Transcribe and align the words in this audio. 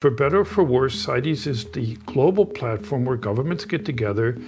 For 0.00 0.10
better 0.10 0.42
or 0.42 0.44
for 0.44 0.62
worse, 0.62 0.94
CITES 0.94 1.48
is 1.48 1.64
the 1.72 1.96
global 2.06 2.46
platform 2.46 3.04
where 3.04 3.16
governments 3.16 3.64
get 3.64 3.84
together 3.84 4.38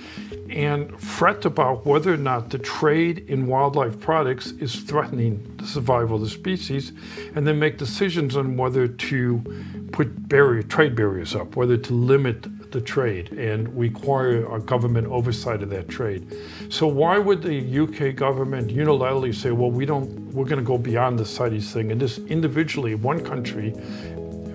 and 0.49 0.97
fret 1.01 1.45
about 1.45 1.85
whether 1.85 2.15
or 2.15 2.19
not 2.19 2.51
the 2.51 2.59
trade 2.59 3.25
in 3.27 3.49
wildlife 3.49 3.99
products 3.99 4.53
is 4.53 4.77
threatening 4.77 5.53
the 5.57 5.67
survival 5.67 6.15
of 6.15 6.23
the 6.23 6.31
species, 6.31 6.93
and 7.35 7.45
then 7.45 7.59
make 7.59 7.79
decisions 7.79 8.37
on 8.37 8.57
whether 8.57 8.87
to 8.87 9.43
put 9.91 10.29
barrier, 10.29 10.63
trade 10.63 10.95
barriers 10.95 11.35
up, 11.35 11.57
whether 11.57 11.77
to 11.77 11.95
limit 11.95 12.47
the 12.71 12.81
trade 12.81 13.33
and 13.33 13.77
require 13.77 14.43
government 14.61 15.09
oversight 15.09 15.65
of 15.65 15.71
that 15.71 15.89
trade. 15.89 16.33
So 16.69 16.87
why 16.87 17.19
would 17.19 17.43
the 17.43 17.81
UK 17.81 18.15
government 18.15 18.71
unilaterally 18.71 19.35
say, 19.35 19.51
well, 19.51 19.73
we 19.73 19.85
don't, 19.85 20.33
we're 20.33 20.45
going 20.45 20.61
to 20.61 20.65
go 20.65 20.79
beyond 20.79 21.19
the 21.19 21.27
CITES 21.27 21.73
thing, 21.73 21.91
and 21.91 22.01
just 22.01 22.19
individually, 22.29 22.95
one 22.95 23.25
country 23.25 23.75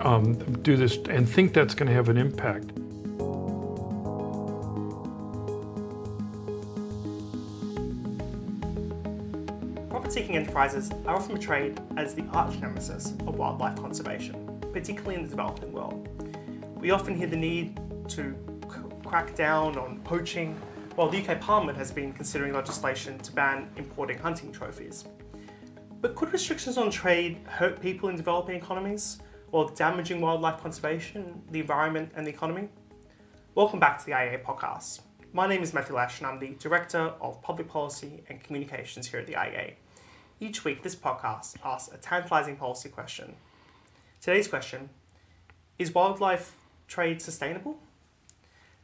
um, 0.05 0.35
do 0.61 0.77
this 0.77 0.97
and 1.09 1.27
think 1.27 1.53
that's 1.53 1.73
going 1.73 1.87
to 1.87 1.93
have 1.93 2.09
an 2.09 2.17
impact. 2.17 2.67
Profit-seeking 9.89 10.35
enterprises 10.35 10.91
are 11.07 11.15
often 11.15 11.35
portrayed 11.35 11.81
as 11.97 12.13
the 12.13 12.23
arch 12.31 12.55
nemesis 12.59 13.13
of 13.25 13.35
wildlife 13.35 13.75
conservation, 13.77 14.59
particularly 14.71 15.15
in 15.15 15.23
the 15.23 15.29
developing 15.29 15.71
world. 15.71 16.07
We 16.75 16.91
often 16.91 17.15
hear 17.15 17.27
the 17.27 17.35
need 17.35 17.79
to 18.09 18.35
crack 19.03 19.35
down 19.35 19.77
on 19.77 19.99
poaching, 20.03 20.55
while 20.93 21.09
the 21.09 21.17
UK 21.17 21.41
Parliament 21.41 21.77
has 21.77 21.91
been 21.91 22.13
considering 22.13 22.53
legislation 22.53 23.17
to 23.19 23.31
ban 23.31 23.69
importing 23.75 24.19
hunting 24.19 24.51
trophies. 24.51 25.05
But 25.99 26.15
could 26.15 26.31
restrictions 26.31 26.77
on 26.77 26.91
trade 26.91 27.39
hurt 27.47 27.81
people 27.81 28.09
in 28.09 28.15
developing 28.15 28.55
economies? 28.55 29.17
While 29.55 29.69
damaging 29.69 30.19
wildlife 30.19 30.61
conservation, 30.61 31.41
the 31.49 31.61
environment, 31.61 32.11
and 32.13 32.27
the 32.27 32.29
economy? 32.29 32.67
Welcome 33.53 33.79
back 33.79 33.97
to 33.99 34.05
the 34.05 34.11
IEA 34.11 34.43
podcast. 34.43 34.99
My 35.31 35.47
name 35.47 35.63
is 35.63 35.73
Matthew 35.73 35.95
Lesh, 35.95 36.19
and 36.19 36.27
I'm 36.27 36.39
the 36.39 36.57
Director 36.59 37.13
of 37.21 37.41
Public 37.41 37.69
Policy 37.69 38.21
and 38.27 38.43
Communications 38.43 39.07
here 39.07 39.21
at 39.21 39.27
the 39.27 39.35
IEA. 39.35 39.75
Each 40.41 40.65
week, 40.65 40.83
this 40.83 40.93
podcast 40.93 41.55
asks 41.63 41.89
a 41.93 41.95
tantalizing 41.95 42.57
policy 42.57 42.89
question. 42.89 43.33
Today's 44.19 44.49
question 44.49 44.89
Is 45.79 45.95
wildlife 45.95 46.57
trade 46.89 47.21
sustainable? 47.21 47.77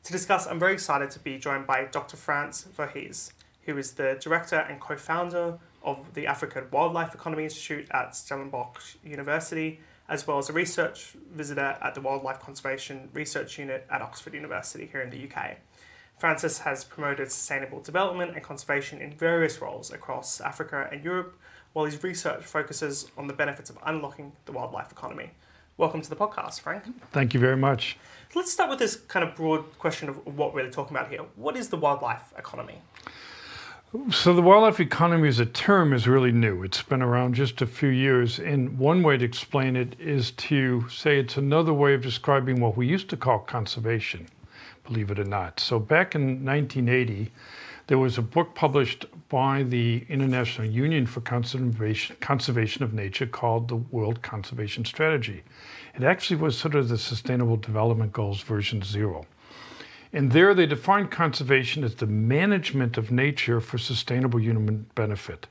To 0.03 0.13
discuss, 0.13 0.47
I'm 0.47 0.57
very 0.57 0.71
excited 0.71 1.11
to 1.11 1.19
be 1.19 1.37
joined 1.37 1.67
by 1.67 1.83
Dr. 1.91 2.15
Frans 2.15 2.65
Vorhies, 2.77 3.33
who 3.63 3.77
is 3.77 3.91
the 3.95 4.17
Director 4.21 4.55
and 4.55 4.79
co 4.79 4.95
founder 4.95 5.59
of 5.83 6.13
the 6.13 6.27
African 6.27 6.63
Wildlife 6.71 7.13
Economy 7.13 7.43
Institute 7.43 7.89
at 7.91 8.15
Stellenbosch 8.15 8.95
University 9.03 9.81
as 10.11 10.27
well 10.27 10.37
as 10.37 10.49
a 10.49 10.53
research 10.53 11.15
visitor 11.33 11.77
at 11.81 11.95
the 11.95 12.01
Wildlife 12.01 12.41
Conservation 12.41 13.07
Research 13.13 13.57
Unit 13.57 13.87
at 13.89 14.01
Oxford 14.01 14.33
University 14.33 14.85
here 14.85 14.99
in 14.99 15.09
the 15.09 15.23
UK. 15.23 15.55
Francis 16.19 16.59
has 16.59 16.83
promoted 16.83 17.31
sustainable 17.31 17.79
development 17.79 18.35
and 18.35 18.43
conservation 18.43 19.01
in 19.01 19.13
various 19.13 19.61
roles 19.61 19.89
across 19.89 20.41
Africa 20.41 20.89
and 20.91 21.01
Europe, 21.01 21.39
while 21.71 21.85
his 21.85 22.03
research 22.03 22.43
focuses 22.43 23.09
on 23.17 23.27
the 23.27 23.33
benefits 23.33 23.69
of 23.69 23.77
unlocking 23.85 24.33
the 24.45 24.51
wildlife 24.51 24.91
economy. 24.91 25.31
Welcome 25.77 26.01
to 26.01 26.09
the 26.09 26.17
podcast, 26.17 26.59
Frank. 26.59 26.83
Thank 27.13 27.33
you 27.33 27.39
very 27.39 27.55
much. 27.55 27.97
let's 28.35 28.51
start 28.51 28.69
with 28.69 28.79
this 28.79 28.97
kind 28.97 29.25
of 29.25 29.33
broad 29.33 29.63
question 29.79 30.09
of 30.09 30.37
what 30.37 30.53
we're 30.53 30.69
talking 30.69 30.95
about 30.95 31.09
here. 31.09 31.21
What 31.37 31.55
is 31.55 31.69
the 31.69 31.77
wildlife 31.77 32.33
economy? 32.37 32.81
So 34.09 34.33
the 34.33 34.41
wildlife 34.41 34.79
economy 34.79 35.27
as 35.27 35.39
a 35.39 35.45
term 35.45 35.91
is 35.91 36.07
really 36.07 36.31
new. 36.31 36.63
It's 36.63 36.81
been 36.81 37.01
around 37.01 37.33
just 37.33 37.61
a 37.61 37.67
few 37.67 37.89
years, 37.89 38.39
and 38.39 38.79
one 38.79 39.03
way 39.03 39.17
to 39.17 39.25
explain 39.25 39.75
it 39.75 39.99
is 39.99 40.31
to 40.31 40.87
say 40.87 41.19
it's 41.19 41.35
another 41.35 41.73
way 41.73 41.93
of 41.93 42.01
describing 42.01 42.61
what 42.61 42.77
we 42.77 42.87
used 42.87 43.09
to 43.09 43.17
call 43.17 43.39
conservation, 43.39 44.29
believe 44.85 45.11
it 45.11 45.19
or 45.19 45.25
not. 45.25 45.59
So 45.59 45.77
back 45.77 46.15
in 46.15 46.45
1980, 46.45 47.33
there 47.87 47.97
was 47.97 48.17
a 48.17 48.21
book 48.21 48.55
published 48.55 49.07
by 49.27 49.63
the 49.63 50.05
International 50.07 50.69
Union 50.69 51.05
for 51.05 51.19
Conservation, 51.19 52.15
Conservation 52.21 52.85
of 52.85 52.93
Nature 52.93 53.27
called 53.27 53.67
the 53.67 53.75
World 53.75 54.21
Conservation 54.21 54.85
Strategy. 54.85 55.43
It 55.95 56.03
actually 56.03 56.37
was 56.37 56.57
sort 56.57 56.75
of 56.75 56.87
the 56.87 56.97
Sustainable 56.97 57.57
Development 57.57 58.13
Goals 58.13 58.41
version 58.41 58.83
zero. 58.83 59.25
And 60.13 60.31
there 60.31 60.53
they 60.53 60.65
defined 60.65 61.09
conservation 61.09 61.83
as 61.83 61.95
the 61.95 62.07
management 62.07 62.97
of 62.97 63.11
nature 63.11 63.61
for 63.61 63.77
sustainable 63.77 64.41
human 64.41 64.87
benefit, 64.93 65.47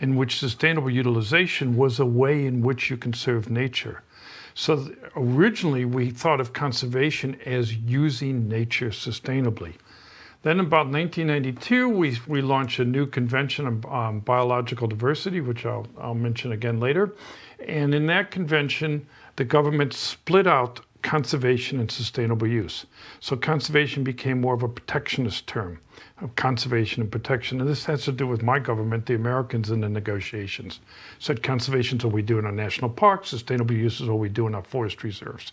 in 0.00 0.16
which 0.16 0.38
sustainable 0.38 0.90
utilization 0.90 1.76
was 1.76 2.00
a 2.00 2.06
way 2.06 2.44
in 2.44 2.62
which 2.62 2.90
you 2.90 2.96
conserve 2.96 3.50
nature. 3.50 4.02
So 4.54 4.90
originally 5.14 5.84
we 5.84 6.10
thought 6.10 6.40
of 6.40 6.52
conservation 6.52 7.40
as 7.46 7.76
using 7.76 8.48
nature 8.48 8.90
sustainably. 8.90 9.74
Then 10.42 10.58
about 10.58 10.88
1992, 10.88 11.88
we, 11.88 12.18
we 12.26 12.40
launched 12.40 12.78
a 12.78 12.84
new 12.84 13.06
convention 13.06 13.66
on 13.66 14.08
um, 14.08 14.20
biological 14.20 14.88
diversity, 14.88 15.40
which 15.40 15.66
I'll, 15.66 15.86
I'll 15.98 16.14
mention 16.14 16.50
again 16.52 16.80
later. 16.80 17.14
And 17.66 17.94
in 17.94 18.06
that 18.06 18.30
convention, 18.30 19.06
the 19.36 19.44
government 19.44 19.92
split 19.92 20.46
out 20.46 20.80
conservation 21.02 21.80
and 21.80 21.90
sustainable 21.90 22.46
use. 22.46 22.86
So 23.20 23.36
conservation 23.36 24.04
became 24.04 24.40
more 24.40 24.54
of 24.54 24.62
a 24.62 24.68
protectionist 24.68 25.46
term 25.46 25.80
of 26.20 26.34
conservation 26.36 27.02
and 27.02 27.10
protection. 27.10 27.60
And 27.60 27.68
this 27.68 27.84
has 27.86 28.04
to 28.04 28.12
do 28.12 28.26
with 28.26 28.42
my 28.42 28.58
government, 28.58 29.06
the 29.06 29.14
Americans 29.14 29.70
in 29.70 29.80
the 29.80 29.88
negotiations. 29.88 30.80
Said 31.18 31.42
conservation 31.42 31.98
is 31.98 32.04
what 32.04 32.12
we 32.12 32.22
do 32.22 32.38
in 32.38 32.44
our 32.44 32.52
national 32.52 32.90
parks, 32.90 33.30
sustainable 33.30 33.74
use 33.74 34.00
is 34.00 34.08
what 34.08 34.18
we 34.18 34.28
do 34.28 34.46
in 34.46 34.54
our 34.54 34.64
forest 34.64 35.02
reserves. 35.02 35.52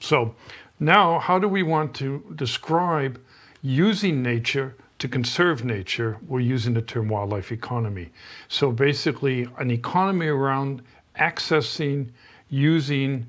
So 0.00 0.34
now 0.80 1.18
how 1.18 1.38
do 1.38 1.48
we 1.48 1.62
want 1.62 1.94
to 1.96 2.24
describe 2.34 3.20
using 3.62 4.22
nature 4.22 4.74
to 4.98 5.08
conserve 5.08 5.64
nature? 5.64 6.18
We're 6.26 6.40
using 6.40 6.74
the 6.74 6.82
term 6.82 7.08
wildlife 7.08 7.52
economy. 7.52 8.10
So 8.48 8.72
basically 8.72 9.48
an 9.58 9.70
economy 9.70 10.26
around 10.26 10.82
accessing, 11.16 12.10
using, 12.48 13.26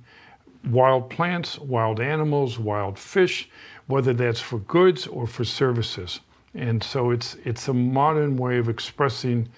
wild 0.69 1.09
plants, 1.09 1.59
wild 1.59 1.99
animals, 1.99 2.57
wild 2.57 2.97
fish, 2.97 3.49
whether 3.87 4.13
that's 4.13 4.39
for 4.39 4.59
goods 4.59 5.07
or 5.07 5.27
for 5.27 5.43
services. 5.43 6.19
And 6.53 6.83
so 6.83 7.11
it's 7.11 7.35
it's 7.43 7.67
a 7.67 7.73
modern 7.73 8.37
way 8.37 8.57
of 8.57 8.69
expressing 8.69 9.49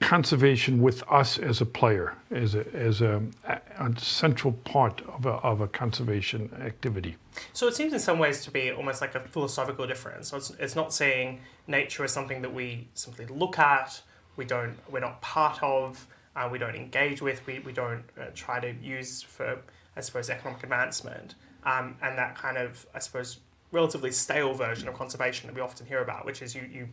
conservation 0.00 0.80
with 0.80 1.02
us 1.10 1.38
as 1.38 1.60
a 1.60 1.66
player, 1.66 2.16
as 2.30 2.54
a, 2.54 2.66
as 2.74 3.02
a, 3.02 3.22
a 3.44 3.92
central 3.98 4.52
part 4.52 5.02
of 5.02 5.26
a, 5.26 5.32
of 5.32 5.60
a 5.60 5.68
conservation 5.68 6.50
activity. 6.62 7.16
So 7.52 7.68
it 7.68 7.74
seems 7.74 7.92
in 7.92 7.98
some 7.98 8.18
ways 8.18 8.42
to 8.44 8.50
be 8.50 8.72
almost 8.72 9.00
like 9.00 9.14
a 9.14 9.20
philosophical 9.20 9.86
difference. 9.86 10.28
So 10.30 10.38
it's, 10.38 10.50
it's 10.58 10.76
not 10.76 10.94
saying 10.94 11.40
nature 11.66 12.04
is 12.04 12.12
something 12.12 12.42
that 12.42 12.52
we 12.52 12.88
simply 12.94 13.26
look 13.26 13.58
at, 13.58 14.00
we 14.36 14.44
don't, 14.46 14.78
we're 14.90 15.00
not 15.00 15.20
part 15.20 15.62
of, 15.62 16.06
uh, 16.36 16.48
we 16.50 16.58
don't 16.58 16.74
engage 16.74 17.20
with, 17.20 17.46
we, 17.46 17.58
we 17.60 17.72
don't 17.72 18.04
uh, 18.20 18.26
try 18.34 18.60
to 18.60 18.72
use 18.82 19.22
for, 19.22 19.58
I 19.96 20.00
suppose, 20.00 20.30
economic 20.30 20.62
advancement. 20.62 21.34
Um, 21.64 21.96
and 22.02 22.18
that 22.18 22.36
kind 22.36 22.56
of, 22.56 22.86
I 22.94 22.98
suppose, 22.98 23.38
relatively 23.70 24.12
stale 24.12 24.54
version 24.54 24.88
of 24.88 24.94
conservation 24.94 25.46
that 25.46 25.54
we 25.54 25.60
often 25.60 25.86
hear 25.86 26.02
about, 26.02 26.24
which 26.24 26.42
is 26.42 26.54
you, 26.54 26.68
you 26.72 26.88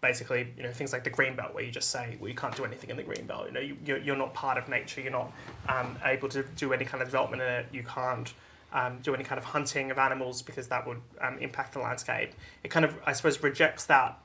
basically, 0.00 0.52
you 0.56 0.62
know, 0.62 0.72
things 0.72 0.92
like 0.92 1.04
the 1.04 1.10
green 1.10 1.34
belt, 1.34 1.54
where 1.54 1.64
you 1.64 1.70
just 1.70 1.90
say, 1.90 2.16
well, 2.20 2.28
you 2.28 2.34
can't 2.34 2.54
do 2.54 2.64
anything 2.64 2.90
in 2.90 2.96
the 2.96 3.02
green 3.02 3.26
belt. 3.26 3.46
You 3.46 3.52
know, 3.52 3.60
you, 3.60 3.76
you're, 3.84 3.98
you're 3.98 4.16
not 4.16 4.34
part 4.34 4.58
of 4.58 4.68
nature. 4.68 5.00
You're 5.00 5.12
not 5.12 5.32
um, 5.68 5.96
able 6.04 6.28
to 6.30 6.42
do 6.56 6.72
any 6.72 6.84
kind 6.84 7.02
of 7.02 7.08
development 7.08 7.42
in 7.42 7.48
it. 7.48 7.66
You 7.72 7.84
can't 7.84 8.32
um, 8.72 8.98
do 9.02 9.14
any 9.14 9.24
kind 9.24 9.38
of 9.38 9.44
hunting 9.44 9.90
of 9.90 9.98
animals 9.98 10.42
because 10.42 10.68
that 10.68 10.86
would 10.86 11.00
um, 11.20 11.38
impact 11.38 11.72
the 11.72 11.78
landscape. 11.78 12.32
It 12.62 12.68
kind 12.68 12.84
of, 12.84 12.96
I 13.06 13.12
suppose, 13.12 13.42
rejects 13.42 13.86
that 13.86 14.18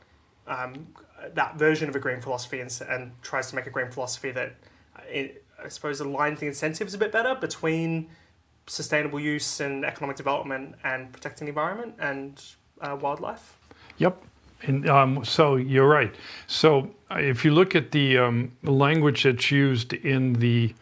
um, 0.50 0.88
that 1.34 1.58
version 1.58 1.88
of 1.88 1.96
a 1.96 2.00
green 2.00 2.20
philosophy 2.20 2.60
and, 2.60 2.82
and 2.90 3.12
tries 3.22 3.50
to 3.50 3.56
make 3.56 3.68
a 3.68 3.70
green 3.70 3.92
philosophy 3.92 4.32
that, 4.32 4.56
uh, 4.96 5.02
it, 5.08 5.46
I 5.64 5.70
suppose, 5.70 6.02
aligns 6.02 6.40
the 6.40 6.48
incentives 6.48 6.94
a 6.94 6.98
bit 6.98 7.12
better 7.12 7.36
between 7.36 8.10
sustainable 8.68 9.20
use 9.20 9.60
and 9.60 9.86
economic 9.86 10.18
development 10.18 10.76
and 10.84 11.12
protecting 11.12 11.46
the 11.46 11.50
environment 11.50 11.96
and 12.00 12.44
uh, 12.82 12.98
wildlife. 13.00 13.58
Yep. 13.98 14.22
And 14.64 14.90
um, 14.90 15.24
so 15.24 15.56
you're 15.56 15.88
right. 15.88 16.14
So 16.48 16.92
uh, 17.10 17.20
if 17.20 17.46
you 17.46 17.52
look 17.52 17.76
at 17.76 17.92
the 17.92 18.18
um, 18.18 18.52
language 18.64 19.24
that's 19.24 19.52
used 19.52 19.94
in 19.94 20.34
the 20.34 20.74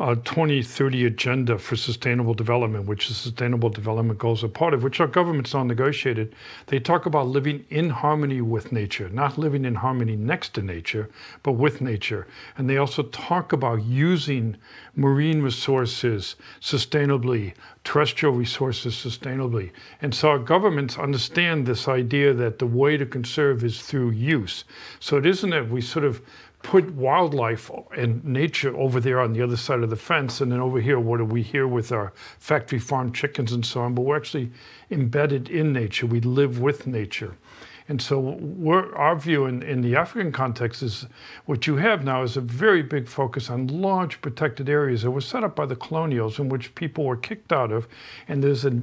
uh, 0.00 0.16
2030 0.16 1.06
agenda 1.06 1.56
for 1.56 1.76
sustainable 1.76 2.34
development, 2.34 2.86
which 2.86 3.06
the 3.06 3.14
sustainable 3.14 3.68
development 3.68 4.18
goals 4.18 4.42
are 4.42 4.48
part 4.48 4.74
of, 4.74 4.82
which 4.82 4.98
our 4.98 5.06
government's 5.06 5.54
all 5.54 5.64
negotiated. 5.64 6.34
They 6.66 6.80
talk 6.80 7.06
about 7.06 7.28
living 7.28 7.64
in 7.70 7.90
harmony 7.90 8.40
with 8.40 8.72
nature, 8.72 9.08
not 9.08 9.38
living 9.38 9.64
in 9.64 9.76
harmony 9.76 10.16
next 10.16 10.54
to 10.54 10.62
nature, 10.62 11.08
but 11.44 11.52
with 11.52 11.80
nature. 11.80 12.26
And 12.58 12.68
they 12.68 12.76
also 12.76 13.04
talk 13.04 13.52
about 13.52 13.84
using 13.84 14.56
marine 14.96 15.42
resources 15.42 16.34
sustainably, 16.60 17.54
terrestrial 17.84 18.34
resources 18.34 18.96
sustainably. 18.96 19.70
And 20.02 20.12
so 20.12 20.30
our 20.30 20.38
governments 20.40 20.98
understand 20.98 21.66
this 21.66 21.86
idea 21.86 22.34
that 22.34 22.58
the 22.58 22.66
way 22.66 22.96
to 22.96 23.06
conserve 23.06 23.62
is 23.62 23.80
through 23.80 24.10
use. 24.10 24.64
So 24.98 25.18
it 25.18 25.26
isn't 25.26 25.50
that 25.50 25.68
we 25.70 25.80
sort 25.80 26.04
of 26.04 26.20
put 26.64 26.94
wildlife 26.94 27.70
and 27.96 28.24
nature 28.24 28.74
over 28.76 28.98
there 28.98 29.20
on 29.20 29.34
the 29.34 29.42
other 29.42 29.56
side 29.56 29.82
of 29.82 29.90
the 29.90 29.96
fence, 29.96 30.40
and 30.40 30.50
then 30.50 30.60
over 30.60 30.80
here, 30.80 30.98
what 30.98 31.20
are 31.20 31.24
we 31.24 31.42
here 31.42 31.68
with 31.68 31.92
our 31.92 32.12
factory 32.38 32.78
farm 32.80 33.12
chickens 33.12 33.52
and 33.52 33.64
so 33.64 33.82
on? 33.82 33.94
But 33.94 34.02
we're 34.02 34.16
actually 34.16 34.50
embedded 34.90 35.48
in 35.50 35.72
nature. 35.72 36.06
We 36.06 36.20
live 36.20 36.58
with 36.58 36.86
nature. 36.86 37.36
And 37.86 38.00
so 38.00 38.40
our 38.96 39.14
view 39.14 39.44
in, 39.44 39.62
in 39.62 39.82
the 39.82 39.94
African 39.94 40.32
context 40.32 40.82
is 40.82 41.06
what 41.44 41.66
you 41.66 41.76
have 41.76 42.02
now 42.02 42.22
is 42.22 42.34
a 42.38 42.40
very 42.40 42.82
big 42.82 43.08
focus 43.08 43.50
on 43.50 43.66
large 43.66 44.22
protected 44.22 44.70
areas 44.70 45.02
that 45.02 45.10
were 45.10 45.20
set 45.20 45.44
up 45.44 45.54
by 45.54 45.66
the 45.66 45.76
colonials 45.76 46.38
in 46.38 46.48
which 46.48 46.74
people 46.74 47.04
were 47.04 47.18
kicked 47.18 47.52
out 47.52 47.70
of. 47.70 47.86
And 48.26 48.42
there's 48.42 48.64
a, 48.64 48.80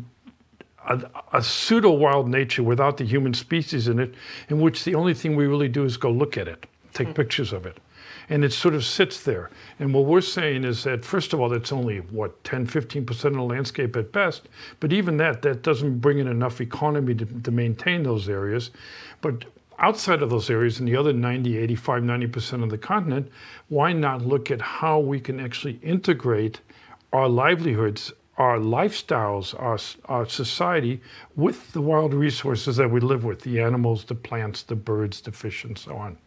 a, 0.87 1.09
a 1.33 1.41
pseudo 1.41 1.89
wild 1.89 2.29
nature 2.29 2.61
without 2.61 2.97
the 2.97 3.05
human 3.05 3.33
species 3.33 3.87
in 3.87 3.97
it, 3.97 4.13
in 4.49 4.61
which 4.61 4.83
the 4.83 4.93
only 4.93 5.15
thing 5.15 5.35
we 5.35 5.47
really 5.47 5.69
do 5.69 5.83
is 5.83 5.97
go 5.97 6.11
look 6.11 6.37
at 6.37 6.47
it, 6.47 6.67
take 6.93 7.09
mm. 7.09 7.15
pictures 7.15 7.53
of 7.53 7.65
it 7.65 7.79
and 8.31 8.45
it 8.45 8.53
sort 8.53 8.73
of 8.73 8.85
sits 8.85 9.21
there. 9.21 9.49
And 9.77 9.93
what 9.93 10.05
we're 10.05 10.21
saying 10.21 10.63
is 10.63 10.85
that, 10.85 11.03
first 11.03 11.33
of 11.33 11.41
all, 11.41 11.49
that's 11.49 11.71
only, 11.71 11.97
what, 11.97 12.41
10, 12.45 12.65
15% 12.65 13.09
of 13.25 13.33
the 13.33 13.41
landscape 13.41 13.95
at 13.97 14.13
best. 14.13 14.47
But 14.79 14.93
even 14.93 15.17
that, 15.17 15.41
that 15.41 15.63
doesn't 15.63 15.99
bring 15.99 16.19
in 16.19 16.27
enough 16.27 16.61
economy 16.61 17.13
to, 17.15 17.25
to 17.25 17.51
maintain 17.51 18.03
those 18.03 18.29
areas. 18.29 18.71
But 19.19 19.45
outside 19.79 20.21
of 20.21 20.29
those 20.29 20.49
areas, 20.49 20.79
in 20.79 20.85
the 20.85 20.95
other 20.95 21.11
90, 21.11 21.57
85, 21.57 22.03
90% 22.03 22.63
of 22.63 22.69
the 22.69 22.77
continent, 22.77 23.29
why 23.67 23.91
not 23.91 24.25
look 24.25 24.49
at 24.49 24.61
how 24.61 24.99
we 24.99 25.19
can 25.19 25.39
actually 25.39 25.79
integrate 25.83 26.61
our 27.11 27.27
livelihoods 27.27 28.13
our 28.37 28.57
lifestyles, 28.57 29.53
our, 29.61 29.77
our 30.05 30.27
society 30.27 30.99
with 31.35 31.73
the 31.73 31.81
wild 31.81 32.11
resources 32.11 32.77
that 32.77 32.89
we 32.89 32.99
live 32.99 33.23
with 33.23 33.41
the 33.41 33.59
animals, 33.59 34.05
the 34.05 34.15
plants, 34.15 34.63
the 34.63 34.75
birds, 34.75 35.21
the 35.21 35.31
fish, 35.31 35.63
and 35.63 35.77
so 35.77 35.95
on. 35.95 36.17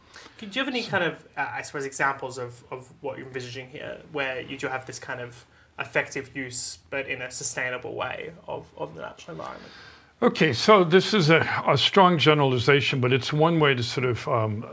Do 0.50 0.58
you 0.58 0.64
have 0.64 0.73
any 0.75 0.85
kind 0.85 1.05
of, 1.05 1.25
uh, 1.37 1.46
I 1.55 1.62
suppose, 1.62 1.85
examples 1.85 2.38
of, 2.38 2.64
of 2.70 2.93
what 3.00 3.19
you're 3.19 3.26
envisaging 3.26 3.69
here, 3.69 4.00
where 4.12 4.41
you 4.41 4.56
do 4.56 4.69
have 4.69 4.87
this 4.87 4.99
kind 4.99 5.20
of 5.20 5.44
effective 5.79 6.37
use, 6.37 6.79
but 6.91 7.08
in 7.08 7.23
a 7.23 7.31
sustainable 7.31 7.94
way 7.94 8.32
of, 8.46 8.67
of 8.76 8.94
the 8.94 9.02
natural 9.02 9.37
environment? 9.37 9.73
Okay, 10.23 10.52
so 10.52 10.85
this 10.85 11.12
is 11.12 11.31
a, 11.31 11.46
a 11.67 11.76
strong 11.76 12.19
generalization, 12.19 13.00
but 13.00 13.12
it's 13.12 13.32
one 13.32 13.58
way 13.61 13.75
to 13.75 13.82
sort 13.82 14.06
of 14.06 14.26
um, 14.29 14.64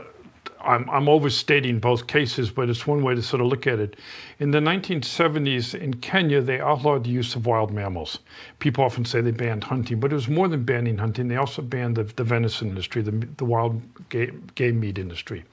I'm, 0.64 0.88
I'm, 0.90 1.08
overstating 1.08 1.78
both 1.78 2.06
cases, 2.06 2.50
but 2.50 2.68
it's 2.68 2.86
one 2.86 3.02
way 3.02 3.14
to 3.14 3.22
sort 3.22 3.40
of 3.40 3.48
look 3.48 3.66
at 3.66 3.78
it. 3.78 3.96
In 4.38 4.50
the 4.50 4.58
1970s 4.58 5.78
in 5.78 5.94
Kenya, 5.94 6.40
they 6.40 6.60
outlawed 6.60 7.04
the 7.04 7.10
use 7.10 7.34
of 7.34 7.46
wild 7.46 7.72
mammals. 7.72 8.18
People 8.58 8.84
often 8.84 9.04
say 9.04 9.20
they 9.20 9.30
banned 9.30 9.64
hunting, 9.64 10.00
but 10.00 10.12
it 10.12 10.14
was 10.14 10.28
more 10.28 10.48
than 10.48 10.64
banning 10.64 10.98
hunting. 10.98 11.28
They 11.28 11.36
also 11.36 11.62
banned 11.62 11.96
the, 11.96 12.04
the 12.04 12.24
venison 12.24 12.68
industry, 12.68 13.02
the, 13.02 13.26
the 13.36 13.44
wild 13.44 13.82
game, 14.08 14.48
game 14.54 14.80
meat 14.80 14.98
industry. 14.98 15.44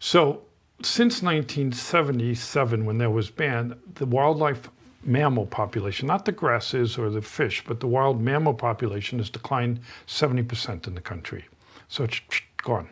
So 0.00 0.42
since 0.82 1.22
1977, 1.22 2.84
when 2.84 2.98
that 2.98 3.10
was 3.10 3.30
banned, 3.30 3.74
the 3.94 4.06
wildlife 4.06 4.68
mammal 5.04 5.46
population, 5.46 6.06
not 6.06 6.24
the 6.24 6.32
grasses 6.32 6.98
or 6.98 7.08
the 7.08 7.22
fish, 7.22 7.64
but 7.66 7.80
the 7.80 7.86
wild 7.86 8.20
mammal 8.20 8.54
population 8.54 9.18
has 9.18 9.30
declined 9.30 9.80
70% 10.06 10.86
in 10.86 10.94
the 10.94 11.00
country. 11.00 11.44
So 11.88 12.04
it's 12.04 12.20
gone. 12.58 12.88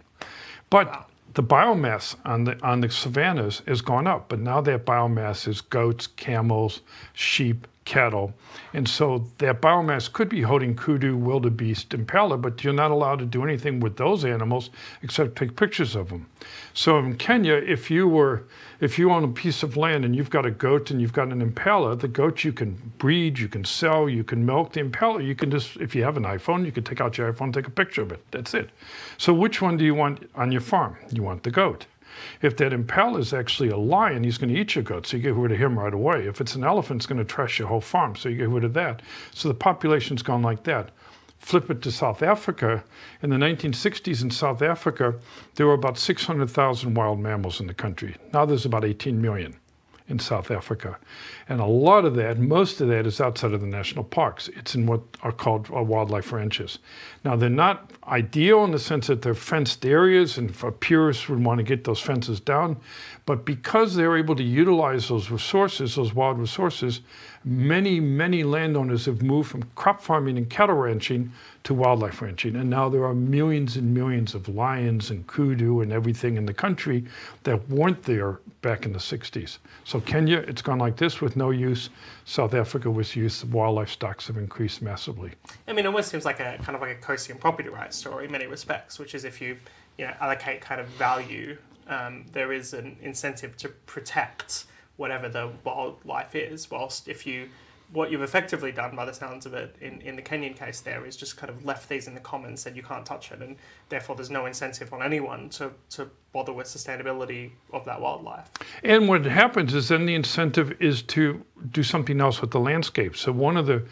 But 0.70 0.86
wow 0.86 1.06
the 1.36 1.42
biomass 1.42 2.16
on 2.24 2.44
the 2.44 2.58
on 2.66 2.80
the 2.80 2.88
savannas 2.88 3.62
has 3.68 3.82
gone 3.82 4.06
up, 4.06 4.30
but 4.30 4.40
now 4.40 4.62
that 4.62 4.86
biomass 4.86 5.46
is 5.46 5.60
goats, 5.60 6.06
camels, 6.06 6.80
sheep, 7.12 7.66
cattle. 7.86 8.34
And 8.74 8.86
so 8.86 9.26
that 9.38 9.62
biomass 9.62 10.12
could 10.12 10.28
be 10.28 10.42
holding 10.42 10.76
kudu, 10.76 11.16
wildebeest, 11.16 11.94
impala, 11.94 12.36
but 12.36 12.62
you're 12.62 12.74
not 12.74 12.90
allowed 12.90 13.20
to 13.20 13.24
do 13.24 13.42
anything 13.42 13.80
with 13.80 13.96
those 13.96 14.24
animals 14.24 14.68
except 15.02 15.36
take 15.36 15.56
pictures 15.56 15.96
of 15.96 16.10
them. 16.10 16.26
So 16.74 16.98
in 16.98 17.16
Kenya, 17.16 17.54
if 17.54 17.90
you 17.90 18.06
were 18.06 18.44
if 18.78 18.98
you 18.98 19.10
own 19.10 19.24
a 19.24 19.28
piece 19.28 19.62
of 19.62 19.78
land 19.78 20.04
and 20.04 20.14
you've 20.14 20.28
got 20.28 20.44
a 20.44 20.50
goat 20.50 20.90
and 20.90 21.00
you've 21.00 21.14
got 21.14 21.28
an 21.28 21.40
impala, 21.40 21.96
the 21.96 22.08
goat 22.08 22.44
you 22.44 22.52
can 22.52 22.92
breed, 22.98 23.38
you 23.38 23.48
can 23.48 23.64
sell, 23.64 24.06
you 24.06 24.22
can 24.22 24.44
milk. 24.44 24.74
The 24.74 24.80
impala, 24.80 25.22
you 25.22 25.34
can 25.34 25.50
just 25.50 25.76
if 25.76 25.94
you 25.94 26.04
have 26.04 26.18
an 26.18 26.24
iPhone, 26.24 26.66
you 26.66 26.72
can 26.72 26.84
take 26.84 27.00
out 27.00 27.16
your 27.16 27.32
iPhone, 27.32 27.54
take 27.54 27.66
a 27.66 27.70
picture 27.70 28.02
of 28.02 28.12
it. 28.12 28.22
That's 28.32 28.52
it. 28.52 28.68
So 29.16 29.32
which 29.32 29.62
one 29.62 29.78
do 29.78 29.84
you 29.84 29.94
want 29.94 30.28
on 30.34 30.52
your 30.52 30.60
farm? 30.60 30.98
You 31.10 31.22
want 31.22 31.44
the 31.44 31.50
goat. 31.50 31.86
If 32.42 32.56
that 32.58 32.72
impala 32.72 33.18
is 33.18 33.32
actually 33.32 33.68
a 33.70 33.76
lion, 33.76 34.24
he's 34.24 34.38
going 34.38 34.52
to 34.52 34.60
eat 34.60 34.74
your 34.74 34.84
goat, 34.84 35.06
so 35.06 35.16
you 35.16 35.22
get 35.22 35.34
rid 35.34 35.52
of 35.52 35.58
him 35.58 35.78
right 35.78 35.94
away. 35.94 36.26
If 36.26 36.40
it's 36.40 36.54
an 36.54 36.64
elephant, 36.64 37.00
it's 37.00 37.06
going 37.06 37.18
to 37.18 37.24
trash 37.24 37.58
your 37.58 37.68
whole 37.68 37.80
farm, 37.80 38.16
so 38.16 38.28
you 38.28 38.36
get 38.36 38.48
rid 38.48 38.64
of 38.64 38.74
that. 38.74 39.02
So 39.32 39.48
the 39.48 39.54
population's 39.54 40.22
gone 40.22 40.42
like 40.42 40.64
that. 40.64 40.90
Flip 41.38 41.70
it 41.70 41.82
to 41.82 41.92
South 41.92 42.22
Africa. 42.22 42.84
In 43.22 43.30
the 43.30 43.36
1960s 43.36 44.22
in 44.22 44.30
South 44.30 44.62
Africa, 44.62 45.14
there 45.54 45.66
were 45.66 45.74
about 45.74 45.98
600,000 45.98 46.94
wild 46.94 47.20
mammals 47.20 47.60
in 47.60 47.66
the 47.66 47.74
country. 47.74 48.16
Now 48.32 48.46
there's 48.46 48.64
about 48.64 48.84
18 48.84 49.20
million 49.20 49.56
in 50.08 50.18
South 50.18 50.50
Africa. 50.50 50.98
And 51.48 51.60
a 51.60 51.66
lot 51.66 52.04
of 52.04 52.14
that, 52.14 52.38
most 52.38 52.80
of 52.80 52.88
that, 52.88 53.06
is 53.06 53.20
outside 53.20 53.52
of 53.52 53.60
the 53.60 53.66
national 53.66 54.04
parks. 54.04 54.48
It's 54.48 54.74
in 54.74 54.86
what 54.86 55.00
are 55.22 55.32
called 55.32 55.68
uh, 55.74 55.82
wildlife 55.82 56.32
ranches. 56.32 56.78
Now, 57.24 57.34
they're 57.34 57.48
not 57.48 57.90
ideal 58.06 58.64
in 58.64 58.70
the 58.70 58.78
sense 58.78 59.08
that 59.08 59.22
they're 59.22 59.34
fenced 59.34 59.84
areas, 59.84 60.38
and 60.38 60.54
purists 60.80 61.28
would 61.28 61.42
want 61.42 61.58
to 61.58 61.64
get 61.64 61.84
those 61.84 62.00
fences 62.00 62.38
down. 62.38 62.76
But 63.26 63.44
because 63.44 63.96
they're 63.96 64.16
able 64.16 64.36
to 64.36 64.44
utilize 64.44 65.08
those 65.08 65.30
resources, 65.30 65.96
those 65.96 66.14
wild 66.14 66.38
resources, 66.38 67.00
many, 67.46 68.00
many 68.00 68.42
landowners 68.42 69.06
have 69.06 69.22
moved 69.22 69.48
from 69.48 69.62
crop 69.76 70.02
farming 70.02 70.36
and 70.36 70.50
cattle 70.50 70.74
ranching 70.74 71.32
to 71.62 71.72
wildlife 71.72 72.20
ranching. 72.20 72.56
And 72.56 72.68
now 72.68 72.88
there 72.88 73.04
are 73.04 73.14
millions 73.14 73.76
and 73.76 73.94
millions 73.94 74.34
of 74.34 74.48
lions 74.48 75.10
and 75.10 75.24
kudu 75.28 75.80
and 75.80 75.92
everything 75.92 76.36
in 76.36 76.44
the 76.44 76.52
country 76.52 77.04
that 77.44 77.68
weren't 77.70 78.02
there 78.02 78.40
back 78.62 78.84
in 78.84 78.92
the 78.92 78.98
60s. 78.98 79.58
So 79.84 80.00
Kenya, 80.00 80.38
it's 80.38 80.60
gone 80.60 80.80
like 80.80 80.96
this 80.96 81.20
with 81.20 81.36
no 81.36 81.50
use. 81.50 81.88
South 82.24 82.52
Africa 82.52 82.90
with 82.90 83.14
use. 83.14 83.44
Wildlife 83.44 83.90
stocks 83.90 84.26
have 84.26 84.36
increased 84.36 84.82
massively. 84.82 85.30
I 85.68 85.72
mean, 85.72 85.84
it 85.84 85.86
almost 85.86 86.10
seems 86.10 86.24
like 86.24 86.40
a 86.40 86.58
kind 86.62 86.74
of 86.74 86.80
like 86.80 86.98
a 86.98 87.00
Coasian 87.00 87.38
property 87.38 87.68
rights 87.68 87.96
story 87.96 88.24
in 88.24 88.32
many 88.32 88.48
respects, 88.48 88.98
which 88.98 89.14
is 89.14 89.24
if 89.24 89.40
you, 89.40 89.56
you 89.98 90.06
know, 90.06 90.14
allocate 90.20 90.60
kind 90.60 90.80
of 90.80 90.88
value, 90.88 91.56
um, 91.86 92.24
there 92.32 92.52
is 92.52 92.74
an 92.74 92.96
incentive 93.00 93.56
to 93.58 93.68
protect 93.68 94.64
whatever 94.96 95.28
the 95.28 95.50
wildlife 95.64 96.34
is. 96.34 96.70
Whilst 96.70 97.08
if 97.08 97.26
you 97.26 97.48
what 97.92 98.10
you've 98.10 98.22
effectively 98.22 98.72
done 98.72 98.96
by 98.96 99.04
the 99.04 99.14
sounds 99.14 99.46
of 99.46 99.54
it 99.54 99.76
in, 99.80 100.00
in 100.00 100.16
the 100.16 100.22
Kenyan 100.22 100.56
case 100.56 100.80
there 100.80 101.06
is 101.06 101.16
just 101.16 101.36
kind 101.36 101.50
of 101.50 101.64
left 101.64 101.88
these 101.88 102.08
in 102.08 102.14
the 102.14 102.20
commons, 102.20 102.66
and 102.66 102.76
you 102.76 102.82
can't 102.82 103.06
touch 103.06 103.30
it, 103.30 103.40
and 103.40 103.56
therefore 103.88 104.16
there's 104.16 104.30
no 104.30 104.46
incentive 104.46 104.92
on 104.92 105.02
anyone 105.02 105.48
to, 105.50 105.70
to 105.90 106.10
bother 106.32 106.52
with 106.52 106.66
sustainability 106.66 107.52
of 107.72 107.84
that 107.84 108.00
wildlife. 108.00 108.50
And 108.82 109.08
what 109.08 109.24
happens 109.24 109.72
is 109.72 109.88
then 109.88 110.06
the 110.06 110.14
incentive 110.14 110.80
is 110.80 111.02
to 111.02 111.44
do 111.70 111.82
something 111.82 112.20
else 112.20 112.40
with 112.40 112.50
the 112.50 112.60
landscape. 112.60 113.16
So 113.16 113.30
one 113.30 113.56
of 113.56 113.66
the 113.66 113.84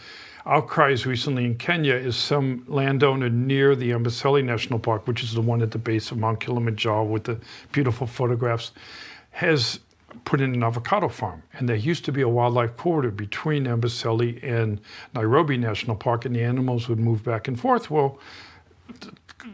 outcries 0.46 1.06
recently 1.06 1.44
in 1.44 1.56
Kenya 1.56 1.94
is 1.94 2.16
some 2.16 2.64
landowner 2.68 3.30
near 3.30 3.74
the 3.74 3.90
Amboseli 3.90 4.44
National 4.44 4.78
Park, 4.78 5.06
which 5.06 5.22
is 5.22 5.34
the 5.34 5.40
one 5.40 5.62
at 5.62 5.70
the 5.70 5.78
base 5.78 6.10
of 6.10 6.18
Mount 6.18 6.40
Kilimanjaro 6.40 7.04
with 7.04 7.24
the 7.24 7.38
beautiful 7.72 8.06
photographs, 8.06 8.72
has 9.30 9.80
put 10.24 10.40
in 10.40 10.54
an 10.54 10.62
avocado 10.62 11.08
farm. 11.08 11.42
And 11.54 11.68
there 11.68 11.76
used 11.76 12.04
to 12.06 12.12
be 12.12 12.22
a 12.22 12.28
wildlife 12.28 12.76
corridor 12.76 13.10
between 13.10 13.64
Amboseli 13.64 14.42
and 14.42 14.80
Nairobi 15.14 15.56
National 15.56 15.96
Park, 15.96 16.24
and 16.24 16.34
the 16.34 16.42
animals 16.42 16.88
would 16.88 16.98
move 16.98 17.24
back 17.24 17.48
and 17.48 17.58
forth. 17.58 17.90
Well, 17.90 18.18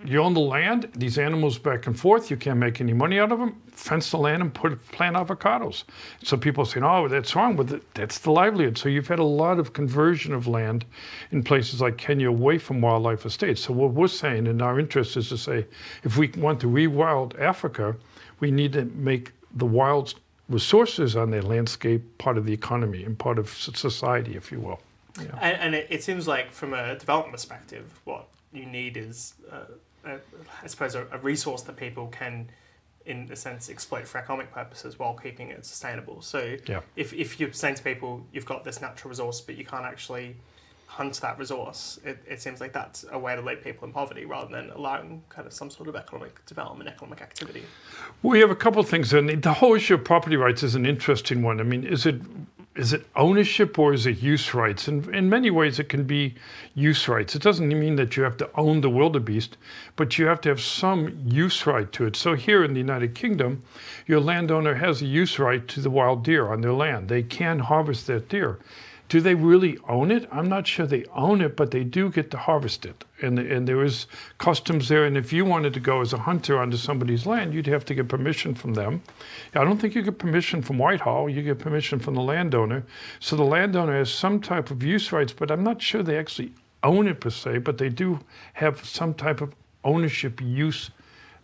you 0.04 0.22
own 0.22 0.34
the 0.34 0.40
land, 0.40 0.88
these 0.94 1.18
animals 1.18 1.58
back 1.58 1.86
and 1.86 1.98
forth, 1.98 2.30
you 2.30 2.36
can't 2.36 2.58
make 2.58 2.80
any 2.80 2.92
money 2.92 3.18
out 3.18 3.32
of 3.32 3.40
them, 3.40 3.60
fence 3.72 4.10
the 4.10 4.18
land 4.18 4.40
and 4.40 4.54
put 4.54 4.80
plant 4.92 5.16
avocados. 5.16 5.82
So 6.22 6.36
people 6.36 6.64
say, 6.64 6.80
oh, 6.80 7.08
that's 7.08 7.34
wrong, 7.34 7.56
but 7.56 7.82
that's 7.94 8.18
the 8.18 8.30
livelihood. 8.30 8.78
So 8.78 8.88
you've 8.88 9.08
had 9.08 9.18
a 9.18 9.24
lot 9.24 9.58
of 9.58 9.72
conversion 9.72 10.32
of 10.32 10.46
land 10.46 10.84
in 11.32 11.42
places 11.42 11.80
like 11.80 11.96
Kenya 11.96 12.28
away 12.28 12.58
from 12.58 12.80
wildlife 12.80 13.26
estates. 13.26 13.62
So 13.62 13.72
what 13.72 13.92
we're 13.92 14.06
saying, 14.06 14.46
in 14.46 14.62
our 14.62 14.78
interest 14.78 15.16
is 15.16 15.28
to 15.30 15.38
say, 15.38 15.66
if 16.04 16.16
we 16.16 16.28
want 16.36 16.60
to 16.60 16.68
rewild 16.68 17.38
Africa, 17.40 17.96
we 18.38 18.52
need 18.52 18.72
to 18.74 18.84
make 18.84 19.32
the 19.56 19.66
wild 19.66 20.14
resources 20.50 21.16
on 21.16 21.30
their 21.30 21.42
landscape 21.42 22.18
part 22.18 22.36
of 22.36 22.44
the 22.44 22.52
economy 22.52 23.04
and 23.04 23.18
part 23.18 23.38
of 23.38 23.48
society, 23.48 24.36
if 24.36 24.52
you 24.52 24.60
will. 24.60 24.80
Yeah. 25.18 25.26
And, 25.40 25.56
and 25.60 25.74
it, 25.74 25.86
it, 25.90 26.04
seems 26.04 26.28
like, 26.28 26.52
from 26.52 26.74
a 26.74 26.96
development 26.98 27.32
perspective, 27.32 28.00
what 28.04 28.26
you 28.52 28.66
need 28.66 28.96
is, 28.96 29.34
uh, 29.50 29.64
a, 30.04 30.18
I 30.62 30.66
suppose, 30.66 30.94
a, 30.94 31.06
a, 31.12 31.18
resource 31.18 31.62
that 31.62 31.76
people 31.76 32.08
can, 32.08 32.48
in 33.06 33.28
a 33.30 33.36
sense, 33.36 33.70
exploit 33.70 34.06
for 34.06 34.18
economic 34.18 34.52
purposes 34.52 34.98
while 34.98 35.14
keeping 35.14 35.50
it 35.50 35.64
sustainable. 35.64 36.20
So, 36.20 36.56
yeah. 36.66 36.80
if, 36.96 37.12
if 37.12 37.40
you're 37.40 37.52
saying 37.52 37.76
to 37.76 37.82
people, 37.82 38.26
you've 38.32 38.46
got 38.46 38.64
this 38.64 38.80
natural 38.80 39.10
resource, 39.10 39.40
but 39.40 39.56
you 39.56 39.64
can't 39.64 39.84
actually 39.84 40.36
hunt 40.90 41.20
that 41.20 41.38
resource, 41.38 42.00
it, 42.04 42.18
it 42.28 42.42
seems 42.42 42.60
like 42.60 42.72
that's 42.72 43.04
a 43.12 43.18
way 43.18 43.36
to 43.36 43.40
leave 43.40 43.62
people 43.62 43.86
in 43.86 43.92
poverty 43.92 44.24
rather 44.24 44.50
than 44.50 44.70
allowing 44.70 45.22
kind 45.28 45.46
of 45.46 45.52
some 45.52 45.70
sort 45.70 45.88
of 45.88 45.94
economic 45.94 46.44
development, 46.46 46.90
economic 46.90 47.22
activity. 47.22 47.62
We 48.22 48.40
have 48.40 48.50
a 48.50 48.56
couple 48.56 48.80
of 48.80 48.88
things, 48.88 49.12
and 49.12 49.42
the 49.42 49.52
whole 49.52 49.74
issue 49.76 49.94
of 49.94 50.04
property 50.04 50.36
rights 50.36 50.64
is 50.64 50.74
an 50.74 50.84
interesting 50.84 51.42
one. 51.42 51.60
I 51.60 51.62
mean, 51.62 51.84
is 51.84 52.06
it 52.06 52.20
is 52.76 52.92
it 52.92 53.04
ownership 53.16 53.78
or 53.78 53.92
is 53.92 54.06
it 54.06 54.18
use 54.18 54.54
rights? 54.54 54.88
And 54.88 55.12
in 55.14 55.28
many 55.28 55.50
ways, 55.50 55.78
it 55.78 55.88
can 55.88 56.04
be 56.04 56.36
use 56.74 57.08
rights. 57.08 57.34
It 57.34 57.42
doesn't 57.42 57.68
mean 57.68 57.96
that 57.96 58.16
you 58.16 58.22
have 58.22 58.36
to 58.38 58.48
own 58.54 58.80
the 58.80 58.88
wildebeest, 58.88 59.56
but 59.96 60.18
you 60.18 60.26
have 60.26 60.40
to 60.42 60.48
have 60.48 60.60
some 60.60 61.20
use 61.26 61.66
right 61.66 61.90
to 61.92 62.06
it. 62.06 62.14
So 62.14 62.34
here 62.34 62.64
in 62.64 62.72
the 62.72 62.78
United 62.78 63.14
Kingdom, 63.14 63.64
your 64.06 64.20
landowner 64.20 64.74
has 64.74 65.02
a 65.02 65.06
use 65.06 65.38
right 65.38 65.66
to 65.66 65.80
the 65.80 65.90
wild 65.90 66.22
deer 66.24 66.48
on 66.48 66.60
their 66.60 66.72
land. 66.72 67.08
They 67.08 67.24
can 67.24 67.58
harvest 67.58 68.06
that 68.06 68.28
deer. 68.28 68.58
Do 69.10 69.20
they 69.20 69.34
really 69.34 69.76
own 69.88 70.12
it? 70.12 70.28
I'm 70.30 70.48
not 70.48 70.68
sure 70.68 70.86
they 70.86 71.04
own 71.12 71.40
it, 71.40 71.56
but 71.56 71.72
they 71.72 71.82
do 71.82 72.10
get 72.10 72.30
to 72.30 72.36
harvest 72.36 72.86
it. 72.86 73.04
And, 73.20 73.40
and 73.40 73.66
there 73.66 73.82
is 73.82 74.06
customs 74.38 74.88
there. 74.88 75.04
And 75.04 75.16
if 75.16 75.32
you 75.32 75.44
wanted 75.44 75.74
to 75.74 75.80
go 75.80 76.00
as 76.00 76.12
a 76.12 76.18
hunter 76.18 76.56
onto 76.56 76.76
somebody's 76.76 77.26
land, 77.26 77.52
you'd 77.52 77.66
have 77.66 77.84
to 77.86 77.94
get 77.94 78.06
permission 78.06 78.54
from 78.54 78.74
them. 78.74 79.02
I 79.52 79.64
don't 79.64 79.80
think 79.80 79.96
you 79.96 80.02
get 80.02 80.18
permission 80.18 80.62
from 80.62 80.78
Whitehall. 80.78 81.28
You 81.28 81.42
get 81.42 81.58
permission 81.58 81.98
from 81.98 82.14
the 82.14 82.22
landowner. 82.22 82.84
So 83.18 83.34
the 83.34 83.42
landowner 83.42 83.98
has 83.98 84.14
some 84.14 84.40
type 84.40 84.70
of 84.70 84.84
use 84.84 85.10
rights, 85.10 85.32
but 85.32 85.50
I'm 85.50 85.64
not 85.64 85.82
sure 85.82 86.04
they 86.04 86.16
actually 86.16 86.52
own 86.84 87.08
it 87.08 87.20
per 87.20 87.30
se, 87.30 87.58
but 87.58 87.78
they 87.78 87.88
do 87.88 88.20
have 88.54 88.84
some 88.86 89.14
type 89.14 89.40
of 89.40 89.52
ownership 89.82 90.40
use 90.40 90.92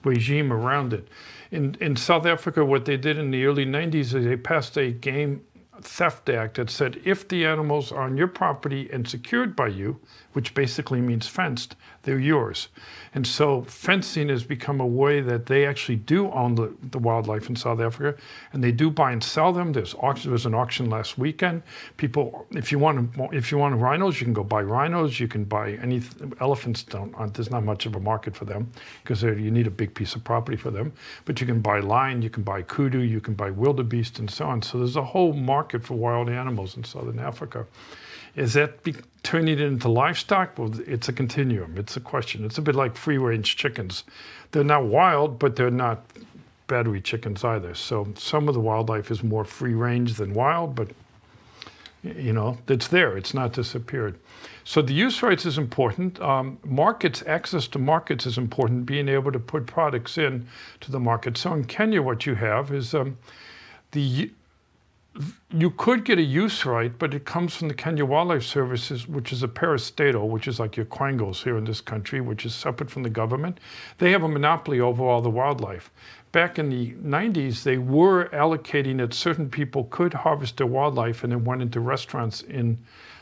regime 0.04 0.52
around 0.52 0.92
it. 0.92 1.08
In, 1.50 1.76
in 1.80 1.96
South 1.96 2.26
Africa, 2.26 2.64
what 2.64 2.84
they 2.84 2.96
did 2.96 3.18
in 3.18 3.32
the 3.32 3.44
early 3.44 3.66
90s 3.66 4.14
is 4.14 4.24
they 4.24 4.36
passed 4.36 4.78
a 4.78 4.92
game 4.92 5.42
Theft 5.80 6.28
Act 6.28 6.56
that 6.56 6.70
said 6.70 7.00
if 7.04 7.28
the 7.28 7.44
animals 7.44 7.92
are 7.92 8.02
on 8.02 8.16
your 8.16 8.28
property 8.28 8.88
and 8.92 9.08
secured 9.08 9.54
by 9.54 9.68
you, 9.68 10.00
which 10.32 10.54
basically 10.54 11.00
means 11.00 11.26
fenced, 11.26 11.76
they're 12.02 12.18
yours. 12.18 12.68
And 13.14 13.26
so 13.26 13.62
fencing 13.62 14.28
has 14.28 14.44
become 14.44 14.80
a 14.80 14.86
way 14.86 15.20
that 15.20 15.46
they 15.46 15.66
actually 15.66 15.96
do 15.96 16.30
own 16.30 16.54
the, 16.54 16.74
the 16.90 16.98
wildlife 16.98 17.48
in 17.48 17.56
South 17.56 17.80
Africa, 17.80 18.20
and 18.52 18.62
they 18.62 18.72
do 18.72 18.90
buy 18.90 19.12
and 19.12 19.24
sell 19.24 19.52
them. 19.52 19.72
There's 19.72 19.94
auction, 19.94 20.30
there 20.30 20.34
was 20.34 20.46
an 20.46 20.54
auction 20.54 20.90
last 20.90 21.18
weekend. 21.18 21.62
People, 21.96 22.46
if 22.50 22.70
you 22.70 22.78
want 22.78 23.10
if 23.32 23.50
you 23.50 23.58
want 23.58 23.74
rhinos, 23.76 24.20
you 24.20 24.26
can 24.26 24.34
go 24.34 24.44
buy 24.44 24.62
rhinos. 24.62 25.18
You 25.18 25.28
can 25.28 25.44
buy 25.44 25.72
any 25.74 26.02
elephants. 26.40 26.82
Don't 26.82 27.14
there's 27.34 27.50
not 27.50 27.64
much 27.64 27.86
of 27.86 27.96
a 27.96 28.00
market 28.00 28.36
for 28.36 28.44
them 28.44 28.70
because 29.02 29.22
you 29.22 29.50
need 29.50 29.66
a 29.66 29.70
big 29.70 29.94
piece 29.94 30.14
of 30.14 30.22
property 30.22 30.56
for 30.56 30.70
them. 30.70 30.92
But 31.24 31.40
you 31.40 31.46
can 31.46 31.60
buy 31.60 31.80
lion, 31.80 32.22
you 32.22 32.30
can 32.30 32.42
buy 32.42 32.62
kudu, 32.62 33.00
you 33.00 33.20
can 33.20 33.34
buy 33.34 33.50
wildebeest, 33.50 34.18
and 34.18 34.30
so 34.30 34.46
on. 34.46 34.62
So 34.62 34.78
there's 34.78 34.96
a 34.96 35.04
whole 35.04 35.32
market 35.32 35.65
for 35.72 35.94
wild 35.94 36.28
animals 36.28 36.76
in 36.76 36.84
southern 36.84 37.18
Africa. 37.18 37.66
Is 38.34 38.52
that 38.52 38.82
be, 38.82 38.94
turning 39.22 39.54
it 39.54 39.60
into 39.60 39.88
livestock? 39.88 40.58
Well, 40.58 40.72
it's 40.86 41.08
a 41.08 41.12
continuum. 41.12 41.78
It's 41.78 41.96
a 41.96 42.00
question. 42.00 42.44
It's 42.44 42.58
a 42.58 42.62
bit 42.62 42.74
like 42.74 42.96
free 42.96 43.18
range 43.18 43.56
chickens. 43.56 44.04
They're 44.52 44.64
not 44.64 44.84
wild, 44.84 45.38
but 45.38 45.56
they're 45.56 45.70
not 45.70 46.04
battery 46.66 47.00
chickens 47.00 47.44
either. 47.44 47.74
So 47.74 48.08
some 48.16 48.48
of 48.48 48.54
the 48.54 48.60
wildlife 48.60 49.10
is 49.10 49.22
more 49.22 49.44
free 49.44 49.74
range 49.74 50.14
than 50.14 50.34
wild, 50.34 50.74
but 50.74 50.88
you 52.02 52.32
know, 52.32 52.58
it's 52.68 52.88
there. 52.88 53.16
It's 53.16 53.34
not 53.34 53.52
disappeared. 53.52 54.18
So 54.64 54.82
the 54.82 54.92
use 54.92 55.22
rights 55.22 55.46
is 55.46 55.58
important. 55.58 56.20
Um, 56.20 56.58
markets, 56.64 57.22
access 57.26 57.66
to 57.68 57.78
markets 57.78 58.26
is 58.26 58.36
important. 58.36 58.86
Being 58.86 59.08
able 59.08 59.32
to 59.32 59.38
put 59.38 59.66
products 59.66 60.18
in 60.18 60.46
to 60.80 60.92
the 60.92 61.00
market. 61.00 61.36
So 61.36 61.52
in 61.54 61.64
Kenya, 61.64 62.02
what 62.02 62.26
you 62.26 62.34
have 62.34 62.72
is 62.72 62.94
um, 62.94 63.16
the 63.92 64.30
you 65.50 65.70
could 65.70 66.04
get 66.04 66.18
a 66.18 66.22
use 66.22 66.66
right, 66.66 66.96
but 66.98 67.14
it 67.14 67.24
comes 67.24 67.54
from 67.54 67.68
the 67.68 67.74
Kenya 67.74 68.04
Wildlife 68.04 68.42
Services, 68.42 69.08
which 69.08 69.32
is 69.32 69.42
a 69.42 69.48
parastatal, 69.48 70.28
which 70.28 70.46
is 70.46 70.60
like 70.60 70.76
your 70.76 70.86
quangos 70.86 71.42
here 71.42 71.56
in 71.56 71.64
this 71.64 71.80
country, 71.80 72.20
which 72.20 72.44
is 72.44 72.54
separate 72.54 72.90
from 72.90 73.02
the 73.02 73.10
government. 73.10 73.60
They 73.98 74.10
have 74.12 74.22
a 74.22 74.28
monopoly 74.28 74.80
over 74.80 75.04
all 75.04 75.22
the 75.22 75.30
wildlife. 75.30 75.90
Back 76.32 76.58
in 76.58 76.68
the 76.68 76.92
90s, 76.94 77.62
they 77.62 77.78
were 77.78 78.28
allocating 78.28 78.98
that 78.98 79.14
certain 79.14 79.48
people 79.48 79.84
could 79.84 80.12
harvest 80.12 80.58
their 80.58 80.66
wildlife 80.66 81.24
and 81.24 81.32
then 81.32 81.44
went 81.44 81.62
into 81.62 81.80
restaurants 81.80 82.42
in 82.42 82.78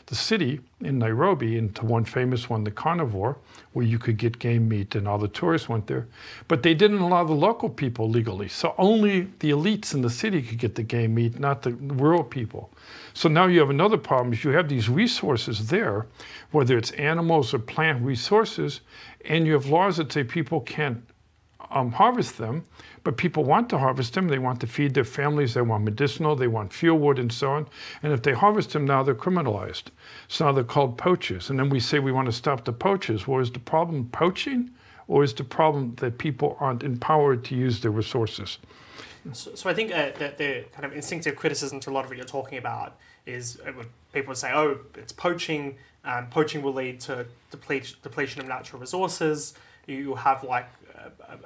the 0.07 0.15
city 0.15 0.61
in 0.81 0.99
Nairobi 0.99 1.57
into 1.57 1.83
one 1.83 2.05
famous 2.05 2.47
one, 2.49 2.63
the 2.63 2.71
Carnivore, 2.71 3.37
where 3.73 3.85
you 3.85 3.97
could 3.97 4.17
get 4.17 4.37
game 4.37 4.69
meat 4.69 4.93
and 4.93 5.07
all 5.07 5.17
the 5.17 5.27
tourists 5.27 5.67
went 5.67 5.87
there. 5.87 6.07
But 6.47 6.61
they 6.61 6.75
didn't 6.75 6.99
allow 6.99 7.23
the 7.23 7.33
local 7.33 7.69
people 7.69 8.07
legally. 8.07 8.47
So 8.47 8.75
only 8.77 9.29
the 9.39 9.49
elites 9.49 9.93
in 9.95 10.01
the 10.01 10.09
city 10.09 10.43
could 10.43 10.59
get 10.59 10.75
the 10.75 10.83
game 10.83 11.15
meat, 11.15 11.39
not 11.39 11.63
the 11.63 11.71
rural 11.71 12.23
people. 12.23 12.71
So 13.13 13.29
now 13.29 13.47
you 13.47 13.59
have 13.59 13.71
another 13.71 13.97
problem 13.97 14.33
is 14.33 14.43
you 14.43 14.51
have 14.51 14.69
these 14.69 14.89
resources 14.89 15.69
there, 15.69 16.05
whether 16.51 16.77
it's 16.77 16.91
animals 16.91 17.53
or 17.53 17.59
plant 17.59 18.03
resources, 18.03 18.81
and 19.25 19.47
you 19.47 19.53
have 19.53 19.65
laws 19.65 19.97
that 19.97 20.11
say 20.11 20.23
people 20.23 20.61
can't 20.61 21.03
um, 21.75 21.91
harvest 21.91 22.37
them, 22.37 22.63
but 23.03 23.17
people 23.17 23.43
want 23.43 23.69
to 23.69 23.77
harvest 23.77 24.13
them. 24.13 24.29
They 24.29 24.39
want 24.39 24.61
to 24.61 24.67
feed 24.67 24.93
their 24.93 25.03
families. 25.03 25.53
They 25.53 25.61
want 25.61 25.83
medicinal. 25.83 26.35
They 26.35 26.47
want 26.47 26.73
fuel 26.73 26.97
wood 26.97 27.19
and 27.19 27.31
so 27.31 27.51
on. 27.51 27.67
And 28.01 28.13
if 28.13 28.23
they 28.23 28.31
harvest 28.31 28.71
them 28.71 28.85
now, 28.85 29.03
they're 29.03 29.13
criminalized. 29.13 29.83
So 30.29 30.45
now 30.45 30.51
they're 30.53 30.63
called 30.63 30.97
poachers. 30.97 31.49
And 31.49 31.59
then 31.59 31.69
we 31.69 31.81
say 31.81 31.99
we 31.99 32.13
want 32.13 32.27
to 32.27 32.31
stop 32.31 32.63
the 32.63 32.73
poachers. 32.73 33.27
Well, 33.27 33.41
is 33.41 33.51
the 33.51 33.59
problem 33.59 34.09
poaching, 34.11 34.71
or 35.07 35.23
is 35.23 35.33
the 35.33 35.43
problem 35.43 35.93
that 35.97 36.17
people 36.17 36.57
aren't 36.61 36.81
empowered 36.81 37.43
to 37.45 37.55
use 37.55 37.81
their 37.81 37.91
resources? 37.91 38.57
So, 39.33 39.53
so 39.55 39.69
I 39.69 39.73
think 39.73 39.91
uh, 39.91 40.11
that 40.19 40.37
the 40.37 40.63
kind 40.71 40.85
of 40.85 40.93
instinctive 40.93 41.35
criticism 41.35 41.79
to 41.81 41.89
a 41.89 41.93
lot 41.93 42.05
of 42.05 42.09
what 42.09 42.17
you're 42.17 42.25
talking 42.25 42.57
about 42.57 42.97
is 43.25 43.59
uh, 43.67 43.71
people 44.13 44.29
would 44.29 44.37
say, 44.37 44.51
oh, 44.53 44.79
it's 44.95 45.11
poaching. 45.11 45.75
Um, 46.05 46.27
poaching 46.27 46.61
will 46.61 46.73
lead 46.73 47.01
to 47.01 47.25
deplete, 47.51 47.95
depletion 48.01 48.39
of 48.39 48.47
natural 48.47 48.79
resources. 48.79 49.55
You 49.87 50.15
have 50.15 50.43
like 50.43 50.67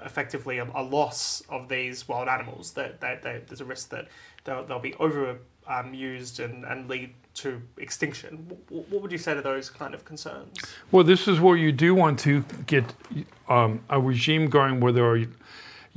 effectively 0.06 0.58
a, 0.58 0.68
a, 0.75 0.84
loss 0.84 1.42
of 1.50 1.70
these 1.70 2.08
wild 2.08 2.28
animals. 2.28 2.72
That, 2.72 3.01
that, 3.01 3.24
that 3.24 3.48
there's 3.48 3.62
a 3.62 3.66
risk 3.66 3.89
that 3.89 4.08
they'll, 4.44 4.66
they'll 4.66 4.80
be 4.80 4.94
over 4.96 5.38
um, 5.68 5.94
and, 5.94 6.66
and 6.66 6.89
lead 6.89 7.13
to 7.36 7.62
extinction. 7.78 8.58
What 8.70 9.01
would 9.01 9.12
you 9.12 9.18
say 9.18 9.34
to 9.34 9.42
those 9.42 9.70
kind 9.70 9.94
of 9.94 10.04
concerns? 10.04 10.58
Well, 10.92 11.04
this 11.04 11.28
is 11.28 11.39
where 11.39 11.56
you 11.56 11.72
do 11.72 11.94
want 11.96 12.20
to 12.20 12.44
get 12.66 12.86
um, 13.48 13.82
a 13.89 14.00
regime 14.00 14.50
going 14.50 14.80
where 14.80 14.92
there 14.92 15.06
are 15.06 15.25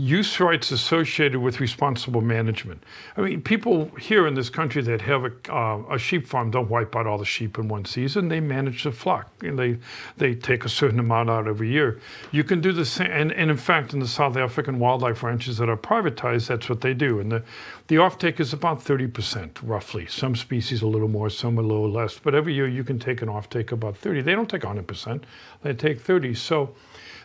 use 0.02 0.40
rights 0.40 0.73
associated 0.73 1.38
with 1.38 1.61
responsible 1.61 2.21
management. 2.21 2.82
I 3.16 3.21
mean, 3.21 3.40
people 3.40 3.85
here 4.00 4.26
in 4.26 4.35
this 4.35 4.50
country 4.50 4.82
that 4.82 5.00
have 5.02 5.25
a, 5.25 5.32
uh, 5.54 5.94
a, 5.94 5.99
sheep 5.99 6.26
farm 6.26 6.50
don't 6.50 6.68
wipe 6.68 6.97
out 6.97 7.06
all 7.06 7.18
the 7.18 7.25
sheep 7.25 7.56
in 7.56 7.68
one 7.68 7.85
season. 7.85 8.26
They 8.26 8.40
manage 8.40 8.82
the 8.82 8.90
flock, 8.90 9.30
and 9.42 9.56
they 9.56 9.78
they 10.16 10.35
take 10.35 10.64
a 10.64 10.68
certain 10.68 10.99
amount 10.99 11.30
out 11.30 11.47
every 11.47 11.71
year. 11.71 12.00
You 12.32 12.42
can 12.42 12.61
do 12.61 12.73
the 12.73 12.85
same, 12.85 13.12
and, 13.12 13.32
and 13.32 13.49
in 13.49 13.56
fact, 13.56 13.94
in 13.94 14.00
the 14.00 14.09
South 14.09 14.37
African 14.37 14.80
wildlife 14.80 15.23
ranches 15.23 15.59
that 15.59 15.68
are 15.68 15.76
privatized, 15.76 16.49
that's 16.49 16.68
what 16.68 16.80
they 16.80 16.94
do. 16.94 17.21
And 17.21 17.30
the 17.30 17.44
the 17.87 17.97
offtake 17.97 18.40
is 18.40 18.52
about 18.52 18.82
30% 18.82 19.59
roughly. 19.62 20.06
Some 20.06 20.35
species 20.35 20.82
a 20.82 20.87
little 20.87 21.09
more, 21.09 21.30
some 21.30 21.59
a 21.59 21.62
little 21.62 21.90
less. 21.90 22.18
But 22.18 22.35
every 22.35 22.54
year 22.54 22.66
you 22.66 22.82
can 22.82 22.99
take 22.99 23.23
an 23.23 23.28
offtake 23.28 23.71
about 23.71 23.97
30. 23.97 24.23
They 24.23 24.35
don't 24.35 24.49
take 24.49 24.62
100%. 24.62 25.23
They 25.62 25.75
take 25.75 26.00
30. 26.00 26.35
So 26.35 26.75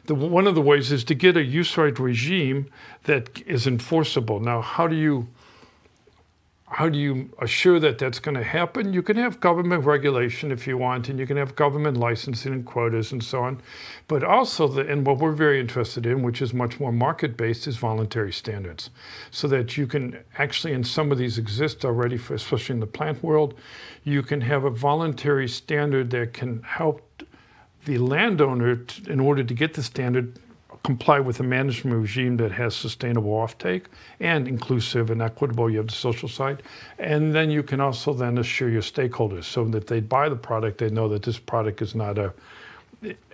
the, 0.08 0.16
one 0.16 0.48
of 0.48 0.56
the 0.56 0.62
ways 0.62 0.92
is 0.92 1.04
to 1.06 1.16
get 1.16 1.38
a 1.38 1.44
use 1.44 1.78
right 1.78 1.98
regime 2.00 2.70
that 3.04 3.42
is 3.46 3.68
enforceable. 3.68 4.40
Now, 4.40 4.62
how 4.62 4.88
do 4.88 4.96
you 4.96 5.28
how 6.70 6.90
do 6.90 7.00
you 7.00 7.30
assure 7.40 7.80
that 7.80 7.98
that's 7.98 8.20
going 8.20 8.36
to 8.36 8.44
happen? 8.44 8.92
You 8.92 9.02
can 9.02 9.16
have 9.16 9.40
government 9.40 9.86
regulation 9.86 10.52
if 10.52 10.68
you 10.68 10.78
want, 10.78 11.08
and 11.08 11.18
you 11.18 11.26
can 11.26 11.38
have 11.38 11.56
government 11.56 11.96
licensing 11.96 12.52
and 12.52 12.66
quotas 12.66 13.14
and 13.14 13.24
so 13.24 13.42
on. 13.42 13.62
But 14.10 14.22
also, 14.22 14.68
the, 14.68 14.82
and 14.82 15.08
what 15.08 15.20
we're 15.20 15.32
very 15.32 15.62
interested 15.62 16.06
in, 16.06 16.24
which 16.24 16.42
is 16.42 16.54
much 16.54 16.78
more 16.78 16.92
market 16.92 17.38
based, 17.38 17.68
is 17.68 17.78
voluntary 17.78 18.34
standards. 18.34 18.90
So 19.32 19.48
that 19.48 19.78
you 19.78 19.88
can 19.88 20.20
actually, 20.38 20.74
and 20.74 20.86
some 20.86 21.10
of 21.10 21.18
these 21.18 21.38
exist 21.38 21.86
already, 21.86 22.18
for, 22.18 22.34
especially 22.34 22.74
in 22.74 22.82
the 22.82 22.88
plant 22.88 23.24
world, 23.24 23.54
you 24.04 24.22
can 24.22 24.42
have 24.42 24.66
a 24.66 24.70
voluntary 24.70 25.48
standard 25.48 26.10
that 26.10 26.34
can 26.34 26.62
help 26.64 27.17
the 27.88 27.98
landowner, 27.98 28.84
in 29.08 29.20
order 29.22 29.46
to 29.46 29.54
get 29.54 29.74
the 29.74 29.82
standard, 29.82 30.38
comply 30.84 31.20
with 31.22 31.40
a 31.40 31.44
management 31.44 32.02
regime 32.02 32.36
that 32.38 32.52
has 32.52 32.76
sustainable 32.76 33.32
offtake 33.32 33.86
and 34.20 34.46
inclusive 34.48 35.10
and 35.10 35.22
equitable. 35.22 35.70
You 35.70 35.78
have 35.78 35.88
the 35.88 35.94
social 35.94 36.28
side, 36.28 36.64
and 37.00 37.34
then 37.34 37.50
you 37.50 37.64
can 37.64 37.80
also 37.80 38.14
then 38.14 38.38
assure 38.38 38.70
your 38.70 38.82
stakeholders 38.82 39.46
so 39.46 39.64
that 39.66 39.88
they 39.88 40.02
buy 40.02 40.28
the 40.28 40.36
product, 40.36 40.80
they 40.80 40.90
know 40.90 41.08
that 41.08 41.24
this 41.24 41.40
product 41.40 41.82
is 41.82 41.96
not 41.96 42.18
a 42.18 42.34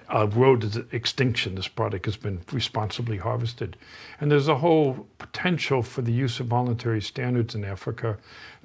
a 0.10 0.28
road 0.28 0.62
to 0.74 0.86
extinction. 0.92 1.56
This 1.56 1.68
product 1.68 2.06
has 2.06 2.18
been 2.18 2.42
responsibly 2.52 3.18
harvested. 3.18 3.78
And 4.20 4.32
there's 4.32 4.48
a 4.48 4.58
whole 4.58 5.08
potential 5.18 5.82
for 5.82 6.02
the 6.02 6.12
use 6.12 6.40
of 6.40 6.48
voluntary 6.48 7.02
standards 7.02 7.56
in 7.56 7.64
Africa 7.64 8.18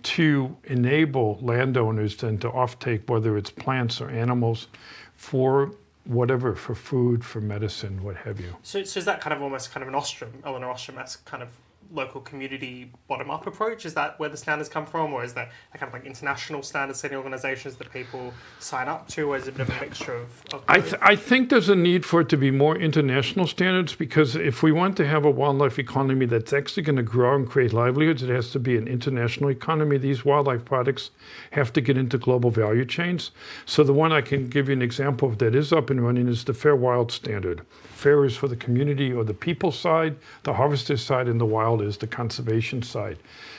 to 0.02 0.56
enable 0.64 1.38
landowners 1.40 2.16
then 2.16 2.38
to 2.38 2.50
offtake, 2.50 3.08
whether 3.08 3.36
it's 3.36 3.50
plants 3.50 4.00
or 4.00 4.10
animals, 4.10 4.68
for 5.16 5.72
whatever, 6.04 6.54
for 6.54 6.74
food, 6.74 7.24
for 7.24 7.40
medicine, 7.40 8.02
what 8.02 8.16
have 8.16 8.40
you. 8.40 8.56
So, 8.62 8.82
so 8.84 8.98
is 8.98 9.04
that 9.04 9.20
kind 9.20 9.34
of 9.34 9.42
almost 9.42 9.72
kind 9.72 9.82
of 9.82 9.88
an 9.88 9.94
Ostrom, 9.94 10.32
Elinor 10.44 10.70
Ostrom-esque 10.70 11.24
kind 11.24 11.42
of 11.42 11.50
local 11.92 12.20
community 12.20 12.90
bottom 13.06 13.30
up 13.30 13.46
approach? 13.46 13.86
Is 13.86 13.94
that 13.94 14.18
where 14.18 14.28
the 14.28 14.36
standards 14.36 14.68
come 14.68 14.86
from, 14.86 15.12
or 15.12 15.24
is 15.24 15.34
that 15.34 15.50
a 15.74 15.78
kind 15.78 15.88
of 15.88 15.94
like 15.94 16.06
international 16.06 16.62
standard 16.62 16.96
setting 16.96 17.16
organizations 17.16 17.76
that 17.76 17.92
people 17.92 18.32
sign 18.58 18.88
up 18.88 19.08
to, 19.08 19.30
or 19.30 19.36
is 19.36 19.46
it 19.46 19.54
a 19.54 19.58
bit 19.58 19.68
of 19.68 19.76
a 19.76 19.80
mixture 19.80 20.14
of? 20.14 20.42
of 20.52 20.64
I, 20.68 20.80
th- 20.80 20.94
I 21.00 21.16
think 21.16 21.50
there's 21.50 21.68
a 21.68 21.76
need 21.76 22.04
for 22.04 22.20
it 22.20 22.28
to 22.30 22.36
be 22.36 22.50
more 22.50 22.76
international 22.76 23.46
standards 23.46 23.94
because 23.94 24.36
if 24.36 24.62
we 24.62 24.72
want 24.72 24.96
to 24.98 25.06
have 25.06 25.24
a 25.24 25.30
wildlife 25.30 25.78
economy 25.78 26.26
that's 26.26 26.52
actually 26.52 26.82
going 26.82 26.96
to 26.96 27.02
grow 27.02 27.34
and 27.34 27.48
create 27.48 27.72
livelihoods, 27.72 28.22
it 28.22 28.30
has 28.30 28.50
to 28.50 28.58
be 28.58 28.76
an 28.76 28.88
international 28.88 29.50
economy. 29.50 29.98
These 29.98 30.24
wildlife 30.24 30.64
products 30.64 31.10
have 31.52 31.72
to 31.72 31.80
get 31.80 31.96
into 31.96 32.18
global 32.18 32.50
value 32.50 32.84
chains. 32.84 33.30
So 33.66 33.84
the 33.84 33.92
one 33.92 34.12
I 34.12 34.20
can 34.20 34.48
give 34.48 34.68
you 34.68 34.74
an 34.74 34.82
example 34.82 35.28
of 35.28 35.38
that 35.38 35.54
is 35.54 35.72
up 35.72 35.90
and 35.90 36.04
running 36.04 36.28
is 36.28 36.44
the 36.44 36.54
Fair 36.54 36.76
Wild 36.76 37.12
Standard. 37.12 37.62
Fair 37.98 38.24
is 38.24 38.36
for 38.36 38.46
the 38.46 38.56
community 38.56 39.12
or 39.12 39.24
the 39.24 39.34
people 39.34 39.72
side, 39.72 40.16
the 40.44 40.54
harvester 40.54 40.96
side, 40.96 41.26
and 41.26 41.40
the 41.40 41.46
wild 41.46 41.77
is 41.80 41.98
the 41.98 42.06
conservation 42.06 42.82
side. 42.82 43.18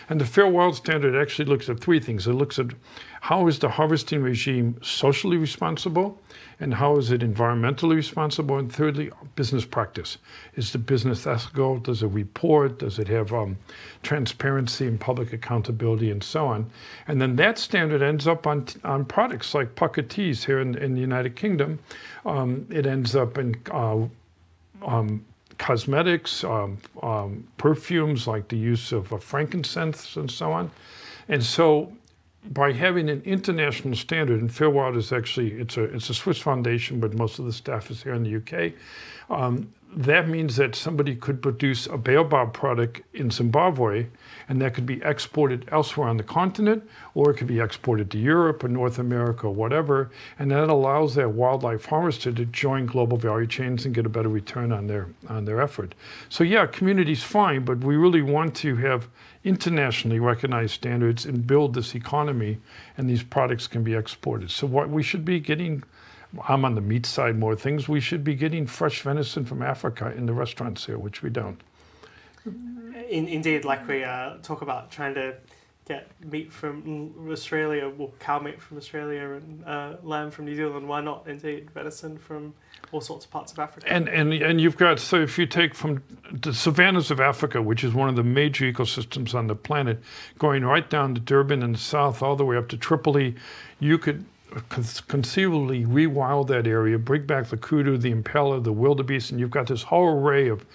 And 0.10 0.20
the 0.20 0.26
Fair 0.26 0.48
Wild 0.48 0.76
Standard 0.76 1.16
actually 1.16 1.46
looks 1.46 1.70
at 1.70 1.80
three 1.80 2.00
things. 2.00 2.28
It 2.28 2.34
looks 2.34 2.58
at 2.60 2.68
how 3.22 3.48
is 3.48 3.60
the 3.60 3.70
harvesting 3.70 4.24
regime 4.24 4.78
socially 4.82 5.38
responsible, 5.38 6.20
and 6.60 6.74
how 6.74 6.98
is 6.98 7.12
it 7.12 7.22
environmentally 7.22 7.96
responsible, 7.96 8.58
and 8.58 8.72
thirdly, 8.72 9.12
business 9.36 9.66
practice. 9.66 10.18
Is 10.56 10.72
the 10.72 10.78
business 10.78 11.28
ethical? 11.28 11.80
Does 11.80 12.02
it 12.02 12.08
report? 12.08 12.80
Does 12.80 12.98
it 12.98 13.08
have 13.10 13.34
um, 13.34 13.58
transparency 14.04 14.88
and 14.88 15.00
public 15.00 15.34
accountability, 15.34 16.12
and 16.12 16.24
so 16.24 16.48
on? 16.48 16.70
And 17.08 17.22
then 17.22 17.36
that 17.36 17.58
standard 17.58 18.02
ends 18.02 18.26
up 18.26 18.48
on, 18.48 18.68
on 18.84 19.06
products 19.06 19.54
like 19.54 19.76
Pukka 19.76 20.00
here 20.46 20.60
in, 20.60 20.76
in 20.78 20.96
the 20.96 21.02
United 21.02 21.36
Kingdom. 21.36 21.80
Um, 22.26 22.66
it 22.70 22.86
ends 22.86 23.16
up 23.16 23.38
in 23.38 23.56
uh, 23.72 24.06
um, 24.86 25.26
cosmetics, 25.60 26.44
um, 26.44 26.80
um, 27.04 27.48
perfumes, 27.58 28.26
like 28.26 28.48
the 28.48 28.58
use 28.58 28.92
of 28.92 29.14
uh, 29.14 29.18
frankincense 29.18 30.16
and 30.16 30.32
so 30.32 30.52
on. 30.52 30.72
And 31.28 31.44
so 31.44 31.94
by 32.52 32.72
having 32.72 33.10
an 33.10 33.22
international 33.26 33.96
standard, 33.96 34.42
and 34.42 34.50
Fairwild 34.50 34.98
is 34.98 35.12
actually, 35.12 35.52
it's 35.52 35.78
a, 35.78 35.84
it's 35.84 36.10
a 36.10 36.14
Swiss 36.14 36.40
foundation, 36.40 37.00
but 37.00 37.14
most 37.14 37.38
of 37.38 37.46
the 37.46 37.54
staff 37.54 37.92
is 37.92 38.02
here 38.02 38.14
in 38.14 38.24
the 38.24 38.38
UK. 38.38 38.74
Um, 39.30 39.72
that 39.96 40.30
means 40.30 40.56
that 40.58 40.76
somebody 40.76 41.16
could 41.16 41.42
produce 41.42 41.88
a 41.88 41.98
baobab 41.98 42.54
product 42.54 43.02
in 43.14 43.32
Zimbabwe 43.32 44.06
and 44.48 44.62
that 44.62 44.76
could 44.76 44.86
be 44.86 45.02
exported 45.04 45.68
elsewhere 45.72 46.08
on 46.08 46.18
the 46.18 46.24
continent 46.24 46.88
or 47.16 47.32
it 47.32 47.38
could 47.38 47.48
be 47.48 47.60
exported 47.60 48.12
to 48.12 48.20
Europe 48.20 48.64
or 48.64 48.68
North 48.68 49.00
America 49.00 49.48
or 49.48 49.54
whatever. 49.54 50.12
And 50.38 50.52
that 50.52 50.70
allows 50.70 51.16
that 51.16 51.32
wildlife 51.32 51.86
harvester 51.86 52.32
to 52.32 52.46
join 52.46 52.86
global 52.86 53.18
value 53.18 53.48
chains 53.48 53.86
and 53.86 53.96
get 53.96 54.06
a 54.06 54.10
better 54.10 54.30
return 54.30 54.72
on 54.72 54.86
their, 54.86 55.08
on 55.28 55.46
their 55.46 55.60
effort. 55.60 55.96
So, 56.30 56.44
yeah, 56.44 56.68
community's 56.68 57.24
fine, 57.24 57.66
but 57.66 57.80
we 57.80 57.98
really 57.98 58.22
want 58.22 58.56
to 58.58 58.76
have 58.78 59.08
internationally 59.44 60.20
recognized 60.20 60.74
standards 60.74 61.26
and 61.26 61.48
build 61.48 61.74
this 61.74 61.96
economy 61.96 62.60
and 62.96 63.10
these 63.10 63.24
products 63.24 63.66
can 63.66 63.84
be 63.84 63.96
exported. 63.96 64.52
So, 64.52 64.68
what 64.68 64.90
we 64.90 65.02
should 65.02 65.26
be 65.26 65.40
getting 65.40 65.84
I'm 66.44 66.64
on 66.66 66.76
the 66.76 66.82
meat 66.82 67.06
side 67.06 67.38
more 67.38 67.56
things. 67.56 67.90
We 67.90 68.00
should 68.00 68.24
be 68.24 68.36
getting 68.36 68.68
fresh 68.68 69.02
venison 69.02 69.46
from 69.46 69.62
Africa 69.62 70.14
in 70.16 70.26
the 70.26 70.34
restaurants 70.34 70.86
here, 70.86 70.98
which 70.98 71.24
we 71.24 71.30
don't. 71.30 71.60
In, 72.46 73.28
indeed, 73.28 73.66
like 73.66 73.88
we 73.88 74.04
uh, 74.04 74.36
talk 74.44 74.62
about 74.62 74.92
trying 74.92 75.16
to 75.16 75.36
get 75.90 76.08
meat 76.24 76.54
from 76.54 77.16
Australia, 77.32 77.90
well, 77.90 78.14
cow 78.20 78.38
meat 78.40 78.62
from 78.62 78.78
Australia 78.78 79.32
and 79.32 79.66
uh, 79.66 79.96
lamb 80.04 80.30
from 80.30 80.46
New 80.46 80.56
Zealand. 80.56 80.88
Why 80.88 81.02
not, 81.02 81.28
indeed, 81.28 81.72
venison 81.72 82.20
from 82.20 82.54
all 82.92 83.02
sorts 83.02 83.26
of 83.26 83.32
parts 83.32 83.52
of 83.52 83.58
Africa? 83.58 83.92
And, 83.92 84.08
and, 84.08 84.32
and 84.32 84.62
you've 84.62 84.78
got, 84.78 85.00
so 85.00 85.20
if 85.20 85.40
you 85.40 85.48
take 85.48 85.74
from 85.74 86.04
the 86.32 86.54
savannas 86.54 87.10
of 87.10 87.20
Africa, 87.20 87.60
which 87.60 87.84
is 87.84 87.92
one 87.92 88.08
of 88.08 88.16
the 88.16 88.24
major 88.24 88.72
ecosystems 88.72 89.34
on 89.34 89.48
the 89.48 89.56
planet, 89.56 90.00
going 90.38 90.64
right 90.64 90.88
down 90.88 91.16
to 91.16 91.22
Durban 91.22 91.64
in 91.64 91.72
the 91.72 91.80
south, 91.80 92.22
all 92.22 92.36
the 92.36 92.46
way 92.46 92.56
up 92.56 92.70
to 92.70 92.78
Tripoli, 92.78 93.36
you 93.80 93.98
could 93.98 94.26
conceivably 94.70 95.86
rewild 95.86 96.48
that 96.48 96.68
area, 96.68 96.98
bring 96.98 97.26
back 97.26 97.48
the 97.48 97.58
kudu, 97.58 97.98
the 97.98 98.12
impala, 98.12 98.60
the 98.60 98.74
wildebeest, 98.74 99.32
and 99.32 99.40
you've 99.40 99.52
got 99.52 99.68
this 99.68 99.84
whole 99.84 100.20
array 100.20 100.48
of, 100.48 100.66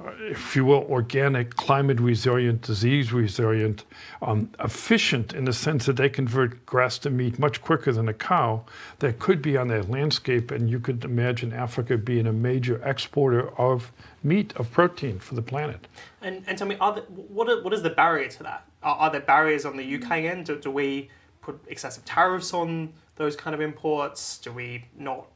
uh, 0.00 0.10
if 0.22 0.56
you 0.56 0.64
will, 0.64 0.84
organic, 0.88 1.54
climate 1.56 2.00
resilient, 2.00 2.62
disease 2.62 3.12
resilient, 3.12 3.84
um, 4.22 4.50
efficient 4.60 5.34
in 5.34 5.44
the 5.44 5.52
sense 5.52 5.86
that 5.86 5.96
they 5.96 6.08
convert 6.08 6.64
grass 6.64 6.98
to 6.98 7.10
meat 7.10 7.38
much 7.38 7.60
quicker 7.60 7.92
than 7.92 8.08
a 8.08 8.14
cow, 8.14 8.64
that 9.00 9.18
could 9.18 9.42
be 9.42 9.56
on 9.56 9.68
that 9.68 9.90
landscape. 9.90 10.50
And 10.50 10.70
you 10.70 10.80
could 10.80 11.04
imagine 11.04 11.52
Africa 11.52 11.98
being 11.98 12.26
a 12.26 12.32
major 12.32 12.82
exporter 12.82 13.50
of 13.58 13.92
meat, 14.22 14.54
of 14.56 14.70
protein 14.72 15.18
for 15.18 15.34
the 15.34 15.42
planet. 15.42 15.86
And, 16.22 16.42
and 16.46 16.56
tell 16.56 16.66
me, 16.66 16.76
are 16.80 16.94
the, 16.94 17.00
what, 17.02 17.48
are, 17.48 17.62
what 17.62 17.74
is 17.74 17.82
the 17.82 17.90
barrier 17.90 18.28
to 18.28 18.42
that? 18.44 18.64
Are, 18.82 18.96
are 18.96 19.10
there 19.10 19.20
barriers 19.20 19.64
on 19.64 19.76
the 19.76 19.96
UK 19.96 20.10
end? 20.10 20.46
Do, 20.46 20.58
do 20.58 20.70
we 20.70 21.10
put 21.42 21.60
excessive 21.66 22.04
tariffs 22.04 22.54
on 22.54 22.92
those 23.16 23.36
kind 23.36 23.54
of 23.54 23.60
imports? 23.60 24.38
Do 24.38 24.52
we 24.52 24.86
not 24.96 25.26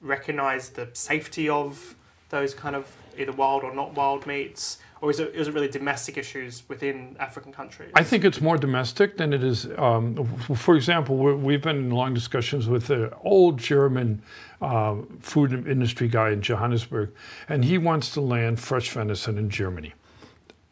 recognize 0.00 0.70
the 0.70 0.88
safety 0.92 1.48
of 1.48 1.94
those 2.30 2.54
kind 2.54 2.74
of 2.74 2.90
either 3.18 3.32
wild 3.32 3.62
or 3.62 3.74
not 3.74 3.94
wild 3.94 4.26
meats? 4.26 4.78
Or 5.02 5.10
is 5.10 5.20
it, 5.20 5.34
is 5.34 5.48
it 5.48 5.54
really 5.54 5.68
domestic 5.68 6.16
issues 6.16 6.62
within 6.68 7.16
African 7.20 7.52
countries? 7.52 7.90
I 7.94 8.02
think 8.02 8.24
it's 8.24 8.40
more 8.40 8.56
domestic 8.56 9.18
than 9.18 9.34
it 9.34 9.44
is. 9.44 9.68
Um, 9.76 10.26
for 10.56 10.74
example, 10.74 11.16
we 11.16 11.52
have 11.52 11.62
been 11.62 11.76
in 11.76 11.90
long 11.90 12.14
discussions 12.14 12.66
with 12.66 12.88
an 12.88 13.10
old 13.22 13.58
German 13.58 14.22
uh, 14.62 14.96
food 15.20 15.52
industry 15.68 16.08
guy 16.08 16.30
in 16.30 16.40
Johannesburg, 16.40 17.12
and 17.46 17.64
he 17.64 17.76
wants 17.76 18.10
to 18.14 18.22
land 18.22 18.58
fresh 18.58 18.90
venison 18.90 19.36
in 19.36 19.50
Germany 19.50 19.92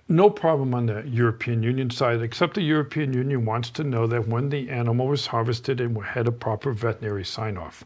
no 0.08 0.28
problem 0.28 0.74
on 0.74 0.86
the 0.86 1.02
European 1.06 1.62
Union 1.62 1.90
side, 1.90 2.20
except 2.20 2.54
the 2.54 2.62
European 2.62 3.12
Union 3.12 3.44
wants 3.44 3.70
to 3.70 3.84
know 3.84 4.06
that 4.06 4.28
when 4.28 4.50
the 4.50 4.68
animal 4.68 5.08
was 5.08 5.28
harvested, 5.28 5.80
it 5.80 5.90
had 6.02 6.28
a 6.28 6.32
proper 6.32 6.72
veterinary 6.72 7.24
sign 7.24 7.56
off. 7.56 7.84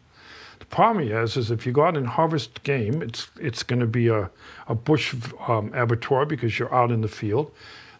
The 0.59 0.67
problem 0.67 1.09
is, 1.09 1.37
is 1.37 1.51
if 1.51 1.65
you 1.65 1.73
go 1.73 1.85
out 1.85 1.97
and 1.97 2.07
harvest 2.07 2.63
game, 2.65 3.01
it's 3.03 3.29
it's 3.41 3.63
going 3.63 3.81
to 3.81 3.87
be 3.87 4.09
a, 4.09 4.31
a 4.67 4.75
bush 4.75 5.15
um, 5.47 5.73
abattoir 5.73 6.27
because 6.27 6.59
you're 6.59 6.75
out 6.75 6.91
in 6.91 7.01
the 7.01 7.09
field. 7.09 7.53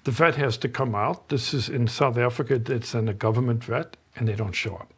The 0.05 0.11
vet 0.11 0.35
has 0.35 0.57
to 0.59 0.69
come 0.69 0.95
out. 0.95 1.29
This 1.29 1.55
is 1.55 1.69
in 1.69 1.87
South 1.87 2.19
Africa. 2.19 2.61
It's 2.67 2.95
in 2.95 3.09
a 3.09 3.15
government 3.15 3.63
vet, 3.63 3.97
and 4.17 4.27
they 4.27 4.35
don't 4.35 4.53
show 4.53 4.75
up 4.75 4.93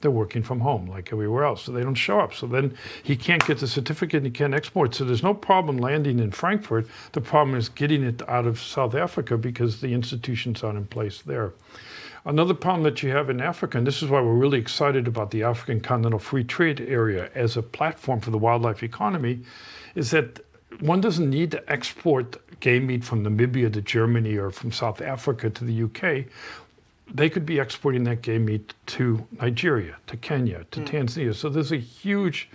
they're 0.00 0.10
working 0.10 0.42
from 0.42 0.60
home 0.60 0.86
like 0.86 1.12
everywhere 1.12 1.44
else. 1.44 1.62
So 1.62 1.72
they 1.72 1.82
don't 1.82 1.94
show 1.94 2.20
up. 2.20 2.34
So 2.34 2.46
then 2.46 2.76
he 3.02 3.16
can't 3.16 3.44
get 3.44 3.58
the 3.58 3.66
certificate 3.66 4.18
and 4.18 4.26
he 4.26 4.32
can't 4.32 4.54
export. 4.54 4.94
So 4.94 5.04
there's 5.04 5.22
no 5.22 5.34
problem 5.34 5.78
landing 5.78 6.18
in 6.18 6.30
Frankfurt. 6.30 6.86
The 7.12 7.20
problem 7.20 7.56
is 7.56 7.68
getting 7.68 8.02
it 8.02 8.26
out 8.28 8.46
of 8.46 8.60
South 8.60 8.94
Africa 8.94 9.36
because 9.36 9.80
the 9.80 9.92
institutions 9.92 10.62
aren't 10.62 10.78
in 10.78 10.86
place 10.86 11.22
there. 11.22 11.52
Another 12.24 12.54
problem 12.54 12.82
that 12.82 13.02
you 13.02 13.10
have 13.10 13.30
in 13.30 13.40
Africa, 13.40 13.78
and 13.78 13.86
this 13.86 14.02
is 14.02 14.08
why 14.08 14.20
we're 14.20 14.34
really 14.34 14.58
excited 14.58 15.08
about 15.08 15.30
the 15.30 15.42
African 15.42 15.80
Continental 15.80 16.18
Free 16.18 16.44
Trade 16.44 16.80
Area 16.80 17.30
as 17.34 17.56
a 17.56 17.62
platform 17.62 18.20
for 18.20 18.30
the 18.30 18.38
wildlife 18.38 18.82
economy, 18.82 19.40
is 19.94 20.10
that 20.10 20.44
one 20.80 21.00
doesn't 21.00 21.30
need 21.30 21.50
to 21.52 21.72
export 21.72 22.36
game 22.60 22.86
meat 22.86 23.04
from 23.04 23.24
Namibia 23.24 23.72
to 23.72 23.80
Germany 23.80 24.36
or 24.36 24.50
from 24.50 24.72
South 24.72 25.00
Africa 25.00 25.48
to 25.48 25.64
the 25.64 25.84
UK 25.84 26.26
they 27.12 27.30
could 27.30 27.46
be 27.46 27.58
exporting 27.58 28.04
that 28.04 28.22
game 28.22 28.44
meat 28.44 28.74
to 28.86 29.26
Nigeria, 29.40 29.96
to 30.06 30.16
Kenya, 30.16 30.64
to 30.70 30.80
mm. 30.80 30.86
Tanzania. 30.86 31.34
So 31.34 31.48
there's 31.48 31.72
a 31.72 31.76
huge 31.76 32.50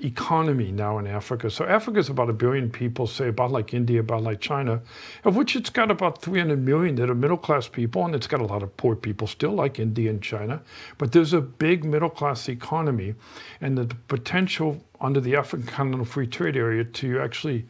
economy 0.00 0.72
now 0.72 0.98
in 0.98 1.06
Africa. 1.06 1.48
So 1.50 1.64
Africa 1.64 1.98
is 1.98 2.08
about 2.08 2.28
a 2.28 2.32
billion 2.32 2.70
people, 2.70 3.06
say 3.06 3.28
about 3.28 3.52
like 3.52 3.72
India, 3.72 4.00
about 4.00 4.22
like 4.22 4.40
China, 4.40 4.82
of 5.24 5.36
which 5.36 5.54
it's 5.54 5.70
got 5.70 5.90
about 5.90 6.20
300 6.20 6.58
million 6.58 6.96
that 6.96 7.08
are 7.08 7.14
middle 7.14 7.36
class 7.36 7.68
people, 7.68 8.04
and 8.04 8.14
it's 8.14 8.26
got 8.26 8.40
a 8.40 8.44
lot 8.44 8.62
of 8.62 8.76
poor 8.76 8.96
people 8.96 9.26
still, 9.26 9.52
like 9.52 9.78
India 9.78 10.10
and 10.10 10.22
China. 10.22 10.60
But 10.98 11.12
there's 11.12 11.32
a 11.32 11.40
big 11.40 11.84
middle 11.84 12.10
class 12.10 12.48
economy, 12.48 13.14
and 13.60 13.78
the 13.78 13.94
potential 14.08 14.84
under 15.00 15.20
the 15.20 15.36
African 15.36 15.66
Continental 15.66 16.06
Free 16.06 16.26
Trade 16.26 16.56
Area 16.56 16.84
to 16.84 17.20
actually 17.20 17.66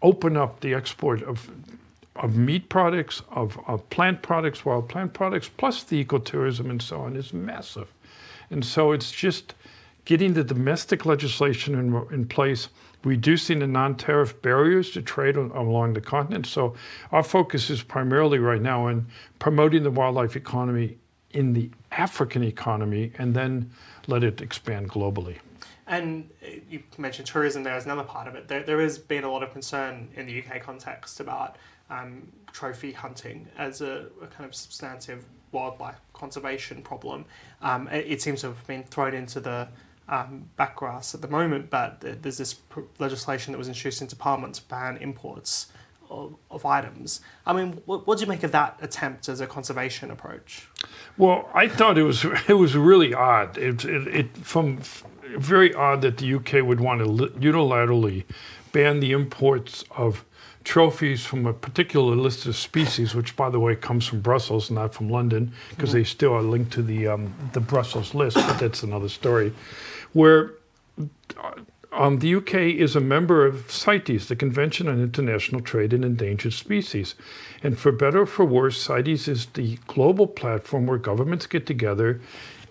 open 0.00 0.36
up 0.36 0.60
the 0.60 0.74
export 0.74 1.22
of 1.22 1.50
of 2.18 2.36
meat 2.36 2.68
products, 2.68 3.22
of, 3.30 3.58
of 3.66 3.88
plant 3.90 4.22
products, 4.22 4.64
wild 4.64 4.88
plant 4.88 5.14
products, 5.14 5.48
plus 5.48 5.82
the 5.82 6.04
ecotourism 6.04 6.70
and 6.70 6.82
so 6.82 7.00
on 7.00 7.16
is 7.16 7.32
massive. 7.32 7.92
And 8.50 8.64
so 8.64 8.92
it's 8.92 9.12
just 9.12 9.54
getting 10.04 10.34
the 10.34 10.44
domestic 10.44 11.04
legislation 11.04 11.74
in, 11.74 11.94
in 12.12 12.26
place, 12.26 12.68
reducing 13.04 13.58
the 13.58 13.66
non 13.66 13.94
tariff 13.94 14.40
barriers 14.42 14.90
to 14.92 15.02
trade 15.02 15.36
on, 15.36 15.50
along 15.50 15.94
the 15.94 16.00
continent. 16.00 16.46
So 16.46 16.74
our 17.12 17.22
focus 17.22 17.70
is 17.70 17.82
primarily 17.82 18.38
right 18.38 18.62
now 18.62 18.88
on 18.88 19.06
promoting 19.38 19.82
the 19.82 19.90
wildlife 19.90 20.34
economy 20.34 20.96
in 21.30 21.52
the 21.52 21.70
African 21.92 22.42
economy 22.42 23.12
and 23.18 23.34
then 23.34 23.70
let 24.06 24.24
it 24.24 24.40
expand 24.40 24.90
globally. 24.90 25.36
And 25.86 26.30
uh, 26.42 26.48
you 26.70 26.82
mentioned 26.98 27.26
tourism 27.26 27.62
there 27.62 27.74
as 27.74 27.84
another 27.84 28.02
part 28.02 28.28
of 28.28 28.34
it. 28.34 28.48
There, 28.48 28.62
there 28.62 28.80
has 28.80 28.98
been 28.98 29.24
a 29.24 29.30
lot 29.30 29.42
of 29.42 29.52
concern 29.52 30.08
in 30.14 30.26
the 30.26 30.42
UK 30.42 30.62
context 30.62 31.20
about 31.20 31.56
um, 31.90 32.28
trophy 32.52 32.92
hunting 32.92 33.48
as 33.56 33.80
a, 33.80 34.06
a, 34.22 34.26
kind 34.26 34.44
of 34.44 34.54
substantive 34.54 35.24
wildlife 35.52 36.00
conservation 36.12 36.82
problem. 36.82 37.24
Um, 37.62 37.88
it, 37.88 38.06
it, 38.08 38.22
seems 38.22 38.42
to 38.42 38.48
have 38.48 38.66
been 38.66 38.84
thrown 38.84 39.14
into 39.14 39.40
the 39.40 39.68
um, 40.08 40.48
at 40.58 41.20
the 41.20 41.28
moment, 41.28 41.70
but 41.70 42.00
there's 42.00 42.38
this 42.38 42.56
legislation 42.98 43.52
that 43.52 43.58
was 43.58 43.68
introduced 43.68 44.00
into 44.00 44.16
Parliament 44.16 44.54
to 44.54 44.62
ban 44.62 44.96
imports 44.98 45.66
of, 46.10 46.36
of 46.50 46.64
items. 46.64 47.20
I 47.46 47.52
mean, 47.52 47.82
what, 47.84 48.06
what 48.06 48.18
do 48.18 48.24
you 48.24 48.28
make 48.28 48.42
of 48.42 48.52
that 48.52 48.78
attempt 48.80 49.28
as 49.28 49.40
a 49.40 49.46
conservation 49.46 50.10
approach? 50.10 50.68
Well, 51.16 51.48
I 51.54 51.68
thought 51.68 51.98
it 51.98 52.04
was 52.04 52.24
it 52.48 52.54
was 52.54 52.76
really 52.76 53.14
odd. 53.14 53.58
It, 53.58 53.84
it, 53.84 54.08
it 54.08 54.36
from 54.38 54.78
very 55.36 55.74
odd 55.74 56.02
that 56.02 56.18
the 56.18 56.34
UK 56.34 56.64
would 56.66 56.80
want 56.80 57.00
to 57.00 57.28
unilaterally 57.38 58.24
ban 58.72 59.00
the 59.00 59.12
imports 59.12 59.84
of 59.90 60.24
trophies 60.68 61.24
from 61.24 61.46
a 61.46 61.52
particular 61.54 62.14
list 62.14 62.44
of 62.44 62.54
species, 62.54 63.14
which, 63.14 63.34
by 63.36 63.48
the 63.48 63.58
way, 63.58 63.74
comes 63.74 64.06
from 64.06 64.20
Brussels, 64.20 64.70
not 64.70 64.92
from 64.92 65.08
London, 65.08 65.50
because 65.70 65.88
mm-hmm. 65.88 65.98
they 66.00 66.04
still 66.04 66.34
are 66.34 66.42
linked 66.42 66.74
to 66.74 66.82
the 66.82 67.08
um, 67.08 67.32
the 67.54 67.60
Brussels 67.60 68.14
list. 68.14 68.36
But 68.36 68.58
that's 68.58 68.82
another 68.82 69.08
story. 69.08 69.54
Where 70.12 70.52
um, 71.90 72.18
the 72.18 72.34
UK 72.34 72.54
is 72.54 72.94
a 72.94 73.00
member 73.00 73.46
of 73.46 73.70
CITES, 73.70 74.28
the 74.28 74.36
Convention 74.36 74.88
on 74.88 75.02
International 75.02 75.62
Trade 75.62 75.94
in 75.94 76.04
Endangered 76.04 76.52
Species. 76.52 77.14
And 77.62 77.78
for 77.78 77.90
better 77.90 78.20
or 78.20 78.26
for 78.26 78.44
worse, 78.44 78.78
CITES 78.78 79.26
is 79.26 79.46
the 79.46 79.78
global 79.86 80.26
platform 80.26 80.86
where 80.86 80.98
governments 80.98 81.46
get 81.46 81.64
together 81.64 82.20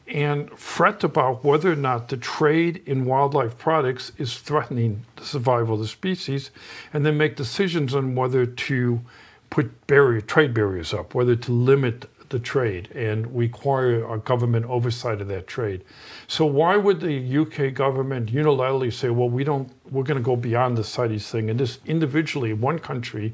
and 0.08 0.50
fret 0.58 1.04
about 1.04 1.44
whether 1.44 1.72
or 1.72 1.76
not 1.76 2.10
the 2.10 2.18
trade 2.18 2.82
in 2.86 3.06
wildlife 3.06 3.58
products 3.58 4.12
is 4.18 4.38
threatening 4.38 5.06
the 5.18 5.26
survival 5.26 5.76
of 5.76 5.82
the 5.82 5.88
species, 5.88 6.52
and 6.94 7.06
then 7.06 7.18
make 7.18 7.36
decisions 7.36 7.94
on 7.94 8.16
whether 8.16 8.46
to 8.46 9.02
put 9.50 9.88
barrier 9.88 10.22
trade 10.22 10.54
barriers 10.54 10.94
up, 10.94 11.14
whether 11.14 11.36
to 11.36 11.52
limit 11.52 12.06
the 12.30 12.40
trade 12.40 12.90
and 12.94 13.38
require 13.38 14.06
a 14.14 14.18
government 14.20 14.66
oversight 14.66 15.22
of 15.22 15.28
that 15.30 15.48
trade. 15.48 15.84
So 16.28 16.46
why 16.46 16.76
would 16.76 17.00
the 17.00 17.38
UK 17.38 17.74
government 17.74 18.32
unilaterally 18.32 18.92
say, 18.92 19.10
well, 19.10 19.30
we 19.30 19.44
don't, 19.44 19.72
we're 19.90 20.04
going 20.04 20.18
to 20.18 20.24
go 20.24 20.36
beyond 20.36 20.78
the 20.78 20.84
CITES 20.84 21.30
thing 21.30 21.50
and 21.50 21.58
just 21.58 21.80
individually, 21.86 22.54
one 22.54 22.80
country, 22.80 23.34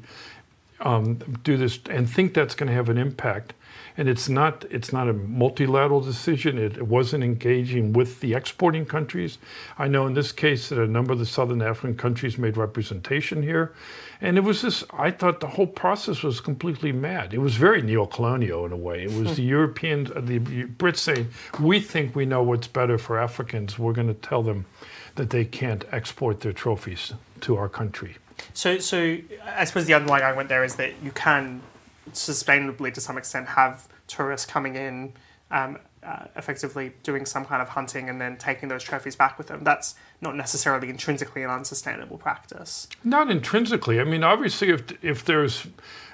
um, 0.80 1.16
do 1.42 1.56
this 1.56 1.78
and 1.88 2.08
think 2.08 2.34
that's 2.34 2.54
going 2.54 2.68
to 2.68 2.74
have 2.74 2.88
an 2.88 2.98
impact? 2.98 3.54
And 3.96 4.08
it's 4.08 4.28
not 4.28 4.64
it's 4.70 4.92
not 4.92 5.08
a 5.08 5.12
multilateral 5.12 6.00
decision. 6.00 6.58
It, 6.58 6.76
it, 6.76 6.86
wasn't 6.86 7.24
engaging 7.24 7.92
with 7.92 8.20
the 8.20 8.34
exporting 8.34 8.86
countries. 8.86 9.38
I 9.78 9.88
know 9.88 10.06
in 10.06 10.14
this 10.14 10.32
case 10.32 10.68
that 10.68 10.78
a 10.78 10.86
number 10.86 11.12
of 11.12 11.18
the 11.18 11.26
southern 11.26 11.62
African 11.62 11.96
countries 11.96 12.36
made 12.36 12.56
representation 12.56 13.42
here, 13.42 13.72
and 14.20 14.36
it 14.36 14.42
was 14.42 14.62
this. 14.62 14.84
I 14.92 15.10
thought 15.10 15.40
the 15.40 15.48
whole 15.48 15.66
process 15.66 16.22
was 16.22 16.40
completely 16.40 16.92
mad. 16.92 17.32
It 17.32 17.38
was 17.38 17.54
very 17.54 17.82
neo-colonial 17.82 18.66
in 18.66 18.72
a 18.72 18.76
way. 18.76 19.04
It 19.04 19.12
was 19.12 19.30
hmm. 19.30 19.34
the 19.34 19.42
Europeans, 19.42 20.10
uh, 20.10 20.20
the 20.20 20.38
Brits 20.38 20.98
saying, 20.98 21.28
"We 21.60 21.80
think 21.80 22.16
we 22.16 22.26
know 22.26 22.42
what's 22.42 22.66
better 22.66 22.98
for 22.98 23.18
Africans. 23.18 23.78
We're 23.78 23.92
going 23.92 24.08
to 24.08 24.14
tell 24.14 24.42
them 24.42 24.66
that 25.14 25.30
they 25.30 25.44
can't 25.44 25.84
export 25.92 26.40
their 26.40 26.52
trophies 26.52 27.14
to 27.42 27.56
our 27.56 27.68
country." 27.68 28.16
So, 28.52 28.78
so 28.78 29.18
I 29.44 29.64
suppose 29.64 29.86
the 29.86 29.94
underlying 29.94 30.24
argument 30.24 30.48
there 30.48 30.64
is 30.64 30.74
that 30.76 30.92
you 31.02 31.12
can 31.12 31.62
sustainably 32.12 32.92
to 32.92 33.00
some 33.00 33.18
extent 33.18 33.48
have 33.48 33.88
tourists 34.06 34.46
coming 34.46 34.76
in 34.76 35.12
um, 35.50 35.78
uh, 36.02 36.26
effectively 36.36 36.92
doing 37.02 37.24
some 37.24 37.44
kind 37.44 37.62
of 37.62 37.70
hunting 37.70 38.08
and 38.10 38.20
then 38.20 38.36
taking 38.36 38.68
those 38.68 38.82
trophies 38.82 39.16
back 39.16 39.38
with 39.38 39.46
them. 39.46 39.64
That's 39.64 39.94
not 40.20 40.36
necessarily 40.36 40.90
intrinsically 40.90 41.42
an 41.42 41.50
unsustainable 41.50 42.18
practice. 42.18 42.88
Not 43.02 43.30
intrinsically. 43.30 44.00
I 44.00 44.04
mean, 44.04 44.22
obviously, 44.22 44.68
if 44.70 44.82
if 45.02 45.24
there's 45.24 45.66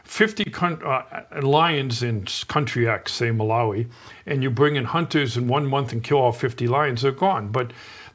50 0.04 0.44
con- 0.44 0.82
uh, 0.84 1.22
lions 1.42 2.02
in 2.02 2.26
country 2.48 2.88
X, 2.88 3.12
say 3.12 3.30
Malawi, 3.30 3.88
and 4.26 4.42
you 4.42 4.50
bring 4.50 4.76
in 4.76 4.86
hunters 4.86 5.36
in 5.36 5.48
one 5.48 5.66
month 5.66 5.92
and 5.92 6.02
kill 6.02 6.18
all 6.18 6.32
50 6.32 6.66
lions, 6.68 7.02
they're 7.02 7.12
gone. 7.12 7.48
But 7.48 7.72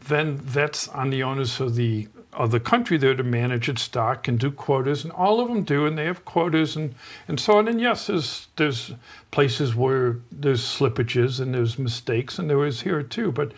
then 0.07 0.39
that's 0.43 0.87
on 0.89 1.09
the 1.09 1.23
onus 1.23 1.59
of 1.59 1.75
the 1.75 2.07
of 2.35 2.51
the 2.51 2.59
country 2.59 2.97
there 2.97 3.15
to 3.15 3.23
manage 3.23 3.69
its 3.69 3.83
stock 3.83 4.27
and 4.27 4.37
do 4.37 4.51
quotas, 4.51 5.03
and 5.03 5.11
all 5.13 5.39
of 5.39 5.47
them 5.47 5.63
do, 5.63 5.85
and 5.85 5.97
they 5.97 6.05
have 6.05 6.25
quotas 6.25 6.75
and, 6.75 6.93
and 7.27 7.39
so 7.39 7.57
on. 7.57 7.67
And 7.67 7.79
yes, 7.81 8.07
there's 8.07 8.47
there's 8.57 8.93
places 9.31 9.75
where 9.75 10.17
there's 10.31 10.61
slippages 10.61 11.39
and 11.39 11.53
there's 11.53 11.79
mistakes, 11.79 12.37
and 12.37 12.49
there 12.49 12.65
is 12.65 12.81
here 12.81 13.03
too. 13.03 13.31
But 13.31 13.53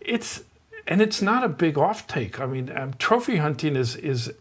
it's 0.00 0.42
and 0.86 1.00
it's 1.00 1.22
not 1.22 1.44
a 1.44 1.48
big 1.48 1.74
offtake. 1.74 2.40
I 2.40 2.46
mean, 2.46 2.70
um, 2.76 2.94
trophy 2.94 3.36
hunting 3.36 3.76
is 3.76 3.96
is 3.96 4.32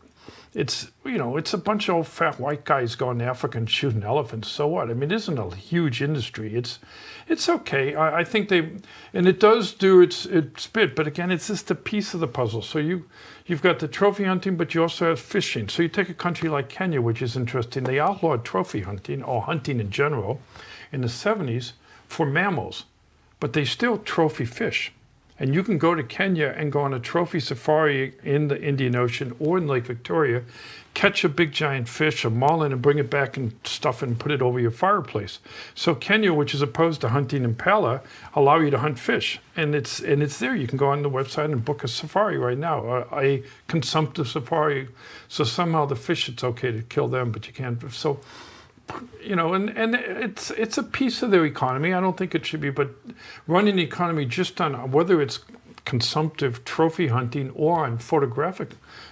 it's 0.56 0.90
you 1.04 1.18
know 1.18 1.36
it's 1.36 1.54
a 1.54 1.58
bunch 1.58 1.90
of 1.90 1.96
old 1.96 2.08
fat 2.08 2.40
white 2.40 2.64
guys 2.64 2.96
going 2.96 3.20
to 3.20 3.26
Africa 3.26 3.58
and 3.58 3.70
shooting 3.70 4.04
elephants. 4.04 4.48
So 4.48 4.68
what? 4.68 4.90
I 4.90 4.94
mean, 4.94 5.12
it 5.12 5.16
isn't 5.16 5.38
a 5.38 5.54
huge 5.54 6.02
industry. 6.02 6.56
It's 6.56 6.80
it's 7.28 7.50
okay. 7.50 7.94
I, 7.94 8.20
I 8.20 8.24
think 8.24 8.48
they 8.48 8.72
and 9.14 9.28
it 9.28 9.40
does 9.40 9.74
do 9.74 10.00
its 10.00 10.26
its 10.26 10.66
bit, 10.68 10.96
but 10.96 11.08
again, 11.08 11.30
it's 11.30 11.48
just 11.48 11.70
a 11.70 11.76
piece 11.76 12.14
of 12.14 12.22
the 12.22 12.28
puzzle. 12.28 12.62
So 12.62 12.80
you 12.80 13.06
you've 13.46 13.62
got 13.62 13.80
the 13.80 13.88
trophy 13.90 14.24
hunting, 14.24 14.56
but 14.56 14.74
you 14.74 14.82
also 14.82 15.10
have 15.10 15.20
fishing. 15.20 15.68
So 15.68 15.84
you 15.84 15.90
take 15.90 16.10
a 16.10 16.14
country 16.14 16.48
like 16.48 16.70
Kenya, 16.70 17.02
which 17.02 17.22
is 17.22 17.36
interesting. 17.36 17.84
They 17.84 18.00
outlawed 18.00 18.46
trophy 18.46 18.82
hunting 18.82 19.22
or 19.22 19.42
hunting 19.42 19.82
in 19.82 19.92
general 19.92 20.40
in 20.94 21.02
the 21.02 21.08
70s 21.08 21.74
for 22.08 22.26
mammals, 22.26 22.86
but 23.42 23.52
they 23.52 23.66
still 23.66 23.98
trophy 23.98 24.46
fish. 24.46 24.94
And 25.38 25.54
you 25.54 25.64
can 25.64 25.78
go 25.78 25.96
to 25.96 26.04
Kenya 26.04 26.54
and 26.56 26.72
go 26.72 26.82
on 26.82 26.94
a 26.94 27.00
trophy 27.00 27.40
safari 27.40 28.14
in 28.24 28.48
the 28.48 28.62
Indian 28.62 28.96
Ocean 28.96 29.36
or 29.40 29.58
in 29.58 29.68
Lake 29.68 29.86
Victoria, 29.86 30.44
catch 30.94 31.26
a 31.26 31.30
big 31.30 31.52
giant 31.52 31.90
fish, 31.90 32.24
a 32.24 32.30
marlin, 32.30 32.72
and 32.72 32.82
bring 32.82 32.98
it 32.98 33.10
back 33.10 33.36
and 33.36 33.54
stuff 33.66 34.02
and 34.02 34.18
put 34.18 34.32
it 34.32 34.42
over 34.42 34.62
your 34.62 34.72
fireplace. 34.72 35.40
So 35.74 35.94
Kenya, 35.94 36.34
which 36.34 36.54
is 36.54 36.62
opposed 36.62 37.02
to 37.02 37.10
hunting 37.10 37.44
impala, 37.44 38.02
allow 38.34 38.60
you 38.60 38.70
to 38.70 38.80
hunt 38.80 38.98
fish, 38.98 39.42
and 39.58 39.76
it's 39.76 40.00
and 40.00 40.24
it's 40.24 40.40
there. 40.40 40.56
You 40.56 40.68
can 40.68 40.78
go 40.78 40.88
on 40.88 41.04
the 41.04 41.10
website 41.10 41.46
and 41.46 41.66
book 41.66 41.84
a 41.84 41.90
safari 41.90 42.38
right 42.38 42.58
now, 42.58 43.06
a, 43.12 43.20
a 43.20 43.44
consumptive 43.68 44.30
safari. 44.30 44.88
So 45.28 45.44
somehow 45.44 45.86
the 45.86 45.98
fish, 45.98 46.30
it's 46.30 46.46
okay 46.46 46.72
to 46.72 46.82
kill 46.82 47.10
them, 47.10 47.32
but 47.32 47.46
you 47.46 47.54
can't. 47.54 47.92
So 47.92 48.22
you 49.22 49.36
know, 49.36 49.54
and, 49.54 49.70
and 49.70 49.96
it's 49.96 50.52
it's 50.52 50.78
a 50.78 50.84
piece 50.84 51.24
of 51.24 51.32
their 51.32 51.46
economy. 51.46 51.94
I 51.94 52.00
don't 52.00 52.18
think 52.18 52.36
it 52.36 52.46
should 52.46 52.62
be, 52.62 52.70
but 52.70 52.92
running 53.48 53.76
the 53.76 53.84
economy 53.84 54.26
just 54.26 54.62
on 54.62 54.92
whether 54.92 55.22
it's 55.22 55.40
consumptive 55.86 56.66
trophy 56.66 57.08
hunting 57.08 57.52
or 57.52 57.86
on 57.86 57.98
photographic 57.98 58.72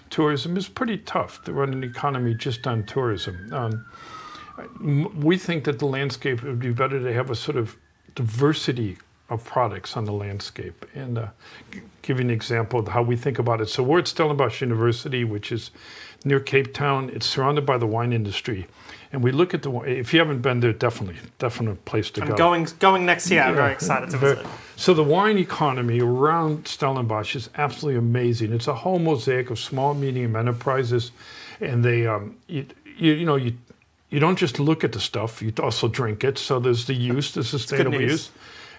tourism 0.09 0.57
is 0.57 0.67
pretty 0.67 0.97
tough 0.97 1.43
to 1.43 1.53
run 1.53 1.71
an 1.71 1.83
economy 1.83 2.33
just 2.33 2.65
on 2.67 2.83
tourism. 2.83 3.53
Um, 3.53 3.85
we 5.15 5.37
think 5.37 5.63
that 5.63 5.79
the 5.79 5.85
landscape 5.85 6.43
would 6.43 6.59
be 6.59 6.71
better 6.71 6.99
to 6.99 7.13
have 7.13 7.29
a 7.29 7.35
sort 7.35 7.57
of 7.57 7.77
diversity 8.15 8.97
of 9.29 9.43
products 9.43 9.97
on 9.97 10.05
the 10.05 10.11
landscape. 10.11 10.85
And 10.93 11.17
uh, 11.17 11.27
give 12.01 12.19
you 12.19 12.25
an 12.25 12.29
example 12.29 12.79
of 12.79 12.89
how 12.89 13.01
we 13.01 13.15
think 13.15 13.39
about 13.39 13.61
it. 13.61 13.69
So 13.69 13.81
we're 13.81 13.99
at 13.99 14.07
Stellenbosch 14.07 14.61
University, 14.61 15.23
which 15.23 15.51
is 15.51 15.71
near 16.23 16.39
Cape 16.39 16.73
Town. 16.73 17.09
It's 17.13 17.25
surrounded 17.25 17.65
by 17.65 17.77
the 17.77 17.87
wine 17.87 18.13
industry. 18.13 18.67
And 19.11 19.23
we 19.23 19.31
look 19.31 19.53
at 19.53 19.61
the 19.61 19.71
if 19.81 20.11
you 20.11 20.19
haven't 20.19 20.41
been 20.41 20.59
there 20.59 20.73
definitely 20.73 21.17
definite 21.37 21.85
place 21.85 22.09
to 22.11 22.21
I'm 22.21 22.29
go. 22.29 22.35
going 22.35 22.67
going 22.79 23.05
next 23.05 23.29
year. 23.29 23.41
Yeah, 23.41 23.49
i'm 23.49 23.55
very 23.55 23.71
excited 23.71 24.09
to 24.09 24.17
visit. 24.17 24.45
So 24.75 24.95
the 24.95 25.03
wine 25.03 25.37
economy 25.37 26.01
around 26.01 26.67
stellenbosch 26.67 27.35
is 27.35 27.49
absolutely 27.55 27.99
amazing. 27.99 28.51
It's 28.53 28.67
a 28.67 28.73
whole 28.73 28.97
mosaic 28.97 29.51
of 29.51 29.59
small 29.59 29.93
medium 29.93 30.35
enterprises 30.35 31.11
and 31.61 31.85
they 31.85 32.07
um, 32.07 32.37
you, 32.47 32.65
you, 32.97 33.13
you 33.13 33.25
know 33.25 33.35
you 33.35 33.55
you 34.09 34.19
don't 34.19 34.37
just 34.37 34.59
look 34.59 34.83
at 34.83 34.91
the 34.93 34.99
stuff 34.99 35.43
you 35.43 35.53
also 35.61 35.87
drink 35.87 36.23
it. 36.23 36.39
So 36.39 36.59
there's 36.59 36.85
the 36.85 36.95
use 36.95 37.33
the 37.33 37.43
sustainable 37.43 38.01
use 38.01 38.31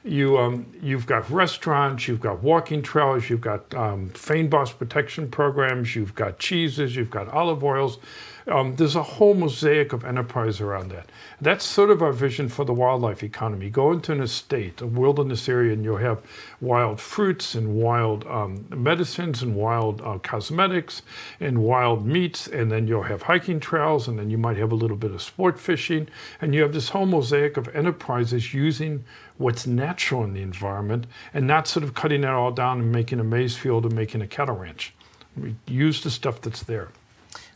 you 0.04 0.38
um, 0.38 0.66
you've 0.82 1.06
got 1.06 1.28
restaurants, 1.30 2.06
you've 2.06 2.20
got 2.20 2.42
walking 2.42 2.82
trails, 2.82 3.30
you've 3.30 3.40
got 3.40 3.74
um, 3.74 4.12
boss 4.48 4.72
protection 4.72 5.30
programs, 5.30 5.96
you've 5.96 6.14
got 6.14 6.38
cheeses, 6.38 6.94
you've 6.94 7.10
got 7.10 7.28
olive 7.28 7.64
oils. 7.64 7.98
Um, 8.46 8.76
there's 8.76 8.94
a 8.94 9.02
whole 9.02 9.32
mosaic 9.32 9.92
of 9.94 10.04
enterprise 10.04 10.60
around 10.60 10.90
that. 10.90 11.10
That's 11.40 11.64
sort 11.64 11.90
of 11.90 12.02
our 12.02 12.12
vision 12.12 12.50
for 12.50 12.64
the 12.64 12.74
wildlife 12.74 13.22
economy. 13.22 13.70
Go 13.70 13.92
into 13.92 14.12
an 14.12 14.20
estate, 14.20 14.82
a 14.82 14.86
wilderness 14.86 15.48
area, 15.48 15.72
and 15.72 15.82
you'll 15.82 15.96
have 15.96 16.22
wild 16.60 17.00
fruits 17.00 17.54
and 17.54 17.74
wild 17.74 18.26
um, 18.26 18.66
medicines 18.70 19.42
and 19.42 19.56
wild 19.56 20.02
uh, 20.02 20.18
cosmetics 20.18 21.00
and 21.40 21.62
wild 21.62 22.06
meats, 22.06 22.46
and 22.46 22.70
then 22.70 22.86
you'll 22.86 23.04
have 23.04 23.22
hiking 23.22 23.60
trails, 23.60 24.08
and 24.08 24.18
then 24.18 24.28
you 24.28 24.36
might 24.36 24.58
have 24.58 24.72
a 24.72 24.76
little 24.76 24.96
bit 24.96 25.12
of 25.12 25.22
sport 25.22 25.58
fishing, 25.58 26.06
and 26.40 26.54
you 26.54 26.60
have 26.60 26.74
this 26.74 26.90
whole 26.90 27.06
mosaic 27.06 27.56
of 27.56 27.74
enterprises 27.74 28.52
using 28.52 29.04
what's 29.38 29.66
natural 29.66 30.22
in 30.22 30.34
the 30.34 30.42
environment 30.42 31.06
and 31.32 31.46
not 31.46 31.66
sort 31.66 31.82
of 31.82 31.94
cutting 31.94 32.22
it 32.22 32.30
all 32.30 32.52
down 32.52 32.80
and 32.80 32.92
making 32.92 33.20
a 33.20 33.24
maize 33.24 33.56
field 33.56 33.84
and 33.84 33.94
making 33.94 34.20
a 34.20 34.26
cattle 34.26 34.56
ranch. 34.56 34.94
We 35.36 35.56
use 35.66 36.02
the 36.02 36.10
stuff 36.10 36.40
that's 36.40 36.62
there. 36.62 36.90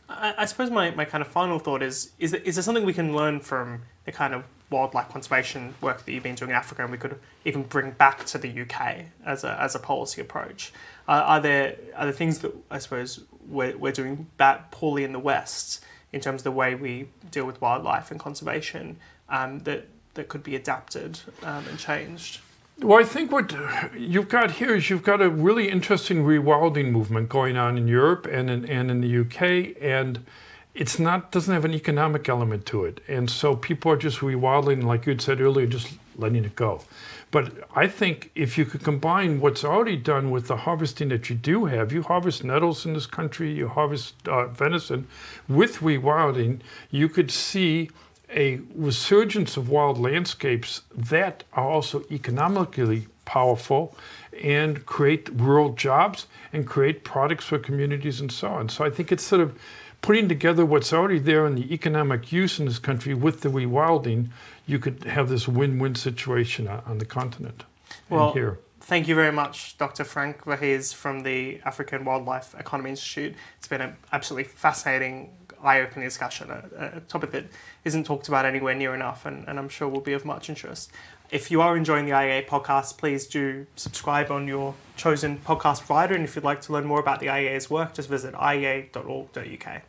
I, 0.09 0.33
I 0.39 0.45
suppose 0.45 0.69
my, 0.71 0.91
my 0.91 1.05
kind 1.05 1.21
of 1.21 1.27
final 1.27 1.59
thought 1.59 1.81
is, 1.81 2.11
is, 2.19 2.31
there, 2.31 2.41
is 2.41 2.55
there 2.55 2.63
something 2.63 2.85
we 2.85 2.93
can 2.93 3.15
learn 3.15 3.39
from 3.39 3.83
the 4.05 4.11
kind 4.11 4.33
of 4.33 4.43
wildlife 4.69 5.09
conservation 5.09 5.75
work 5.81 6.05
that 6.05 6.11
you've 6.11 6.23
been 6.23 6.35
doing 6.35 6.51
in 6.51 6.55
Africa 6.55 6.83
and 6.83 6.91
we 6.91 6.97
could 6.97 7.19
even 7.45 7.63
bring 7.63 7.91
back 7.91 8.25
to 8.25 8.37
the 8.37 8.61
UK 8.61 9.05
as 9.25 9.43
a, 9.43 9.59
as 9.61 9.75
a 9.75 9.79
policy 9.79 10.21
approach? 10.21 10.73
Uh, 11.07 11.23
are, 11.25 11.39
there, 11.39 11.75
are 11.95 12.05
there 12.05 12.13
things 12.13 12.39
that 12.39 12.53
I 12.69 12.79
suppose 12.79 13.23
we're, 13.47 13.77
we're 13.77 13.91
doing 13.91 14.27
bad, 14.37 14.71
poorly 14.71 15.03
in 15.03 15.13
the 15.13 15.19
West 15.19 15.83
in 16.11 16.21
terms 16.21 16.41
of 16.41 16.43
the 16.43 16.51
way 16.51 16.75
we 16.75 17.07
deal 17.29 17.45
with 17.45 17.61
wildlife 17.61 18.11
and 18.11 18.19
conservation 18.19 18.97
um, 19.29 19.59
that 19.59 19.87
that 20.19 20.27
could 20.27 20.43
be 20.43 20.55
adapted 20.55 21.19
um, 21.43 21.65
and 21.69 21.79
changed? 21.79 22.39
Well, 22.81 22.97
I 22.97 23.03
think 23.03 23.29
what 23.29 23.53
you've 23.97 24.29
got 24.29 24.51
here 24.51 24.73
is 24.73 24.89
you've 24.89 25.03
got 25.03 25.21
a 25.21 25.29
really 25.29 25.69
interesting 25.69 26.23
rewilding 26.23 26.91
movement 26.91 27.27
going 27.27 27.57
on 27.57 27.77
in 27.77 27.89
Europe 27.89 28.25
and 28.25 28.49
in, 28.49 28.63
and 28.69 28.89
in 28.89 29.01
the 29.01 29.19
UK, 29.19 29.75
and 29.81 30.25
it's 30.73 30.97
not 30.97 31.29
doesn't 31.29 31.53
have 31.53 31.65
an 31.65 31.73
economic 31.73 32.29
element 32.29 32.65
to 32.67 32.85
it, 32.85 33.01
and 33.09 33.29
so 33.29 33.53
people 33.53 33.91
are 33.91 33.97
just 33.97 34.19
rewilding, 34.19 34.83
like 34.83 35.05
you 35.05 35.11
had 35.11 35.21
said 35.21 35.41
earlier, 35.41 35.67
just 35.67 35.93
letting 36.15 36.45
it 36.45 36.55
go. 36.55 36.81
But 37.31 37.51
I 37.75 37.87
think 37.87 38.31
if 38.33 38.57
you 38.57 38.63
could 38.63 38.83
combine 38.83 39.41
what's 39.41 39.65
already 39.65 39.97
done 39.97 40.31
with 40.31 40.47
the 40.47 40.55
harvesting 40.55 41.09
that 41.09 41.29
you 41.29 41.35
do 41.35 41.65
have, 41.65 41.91
you 41.91 42.01
harvest 42.03 42.45
nettles 42.45 42.85
in 42.85 42.93
this 42.93 43.05
country, 43.05 43.51
you 43.51 43.67
harvest 43.67 44.25
uh, 44.25 44.47
venison, 44.47 45.05
with 45.49 45.79
rewilding, 45.79 46.61
you 46.91 47.09
could 47.09 47.29
see 47.29 47.89
a 48.31 48.59
resurgence 48.75 49.57
of 49.57 49.69
wild 49.69 49.97
landscapes 49.97 50.81
that 50.95 51.43
are 51.53 51.67
also 51.67 52.03
economically 52.11 53.07
powerful 53.25 53.95
and 54.43 54.85
create 54.85 55.29
rural 55.33 55.73
jobs 55.73 56.27
and 56.53 56.65
create 56.65 57.03
products 57.03 57.45
for 57.45 57.59
communities 57.59 58.21
and 58.21 58.31
so 58.31 58.47
on. 58.47 58.69
So 58.69 58.83
I 58.83 58.89
think 58.89 59.11
it's 59.11 59.23
sort 59.23 59.41
of 59.41 59.59
putting 60.01 60.29
together 60.29 60.65
what's 60.65 60.93
already 60.93 61.19
there 61.19 61.45
in 61.45 61.55
the 61.55 61.73
economic 61.73 62.31
use 62.31 62.59
in 62.59 62.65
this 62.65 62.79
country 62.79 63.13
with 63.13 63.41
the 63.41 63.49
rewilding, 63.49 64.29
you 64.65 64.79
could 64.79 65.03
have 65.03 65.29
this 65.29 65.47
win-win 65.47 65.95
situation 65.95 66.67
on 66.67 66.99
the 66.99 67.05
continent 67.05 67.63
well, 68.09 68.33
here. 68.33 68.59
Thank 68.81 69.07
you 69.07 69.15
very 69.15 69.31
much, 69.31 69.77
Dr. 69.77 70.03
Frank 70.03 70.45
Vorhies 70.45 70.93
from 70.93 71.21
the 71.23 71.59
African 71.65 72.05
Wildlife 72.05 72.55
Economy 72.57 72.91
Institute. 72.91 73.35
It's 73.57 73.67
been 73.67 73.81
an 73.81 73.95
absolutely 74.11 74.45
fascinating, 74.45 75.29
eye-opening 75.63 76.07
discussion, 76.07 76.49
a, 76.49 76.97
a 76.97 76.99
topic 77.01 77.31
that 77.31 77.45
isn't 77.85 78.05
talked 78.05 78.27
about 78.27 78.45
anywhere 78.45 78.75
near 78.75 78.93
enough, 78.95 79.25
and, 79.25 79.47
and 79.47 79.59
I'm 79.59 79.69
sure 79.69 79.87
will 79.87 80.01
be 80.01 80.13
of 80.13 80.25
much 80.25 80.49
interest. 80.49 80.91
If 81.31 81.51
you 81.51 81.61
are 81.61 81.77
enjoying 81.77 82.05
the 82.05 82.11
IEA 82.11 82.47
podcast, 82.47 82.97
please 82.97 83.27
do 83.27 83.67
subscribe 83.75 84.31
on 84.31 84.47
your 84.47 84.73
chosen 84.95 85.37
podcast 85.37 85.79
provider. 85.79 86.15
And 86.15 86.23
if 86.23 86.35
you'd 86.35 86.43
like 86.43 86.61
to 86.61 86.73
learn 86.73 86.85
more 86.85 86.99
about 86.99 87.19
the 87.19 87.27
IEA's 87.27 87.69
work, 87.69 87.93
just 87.93 88.09
visit 88.09 88.33
iea.org.uk. 88.33 89.81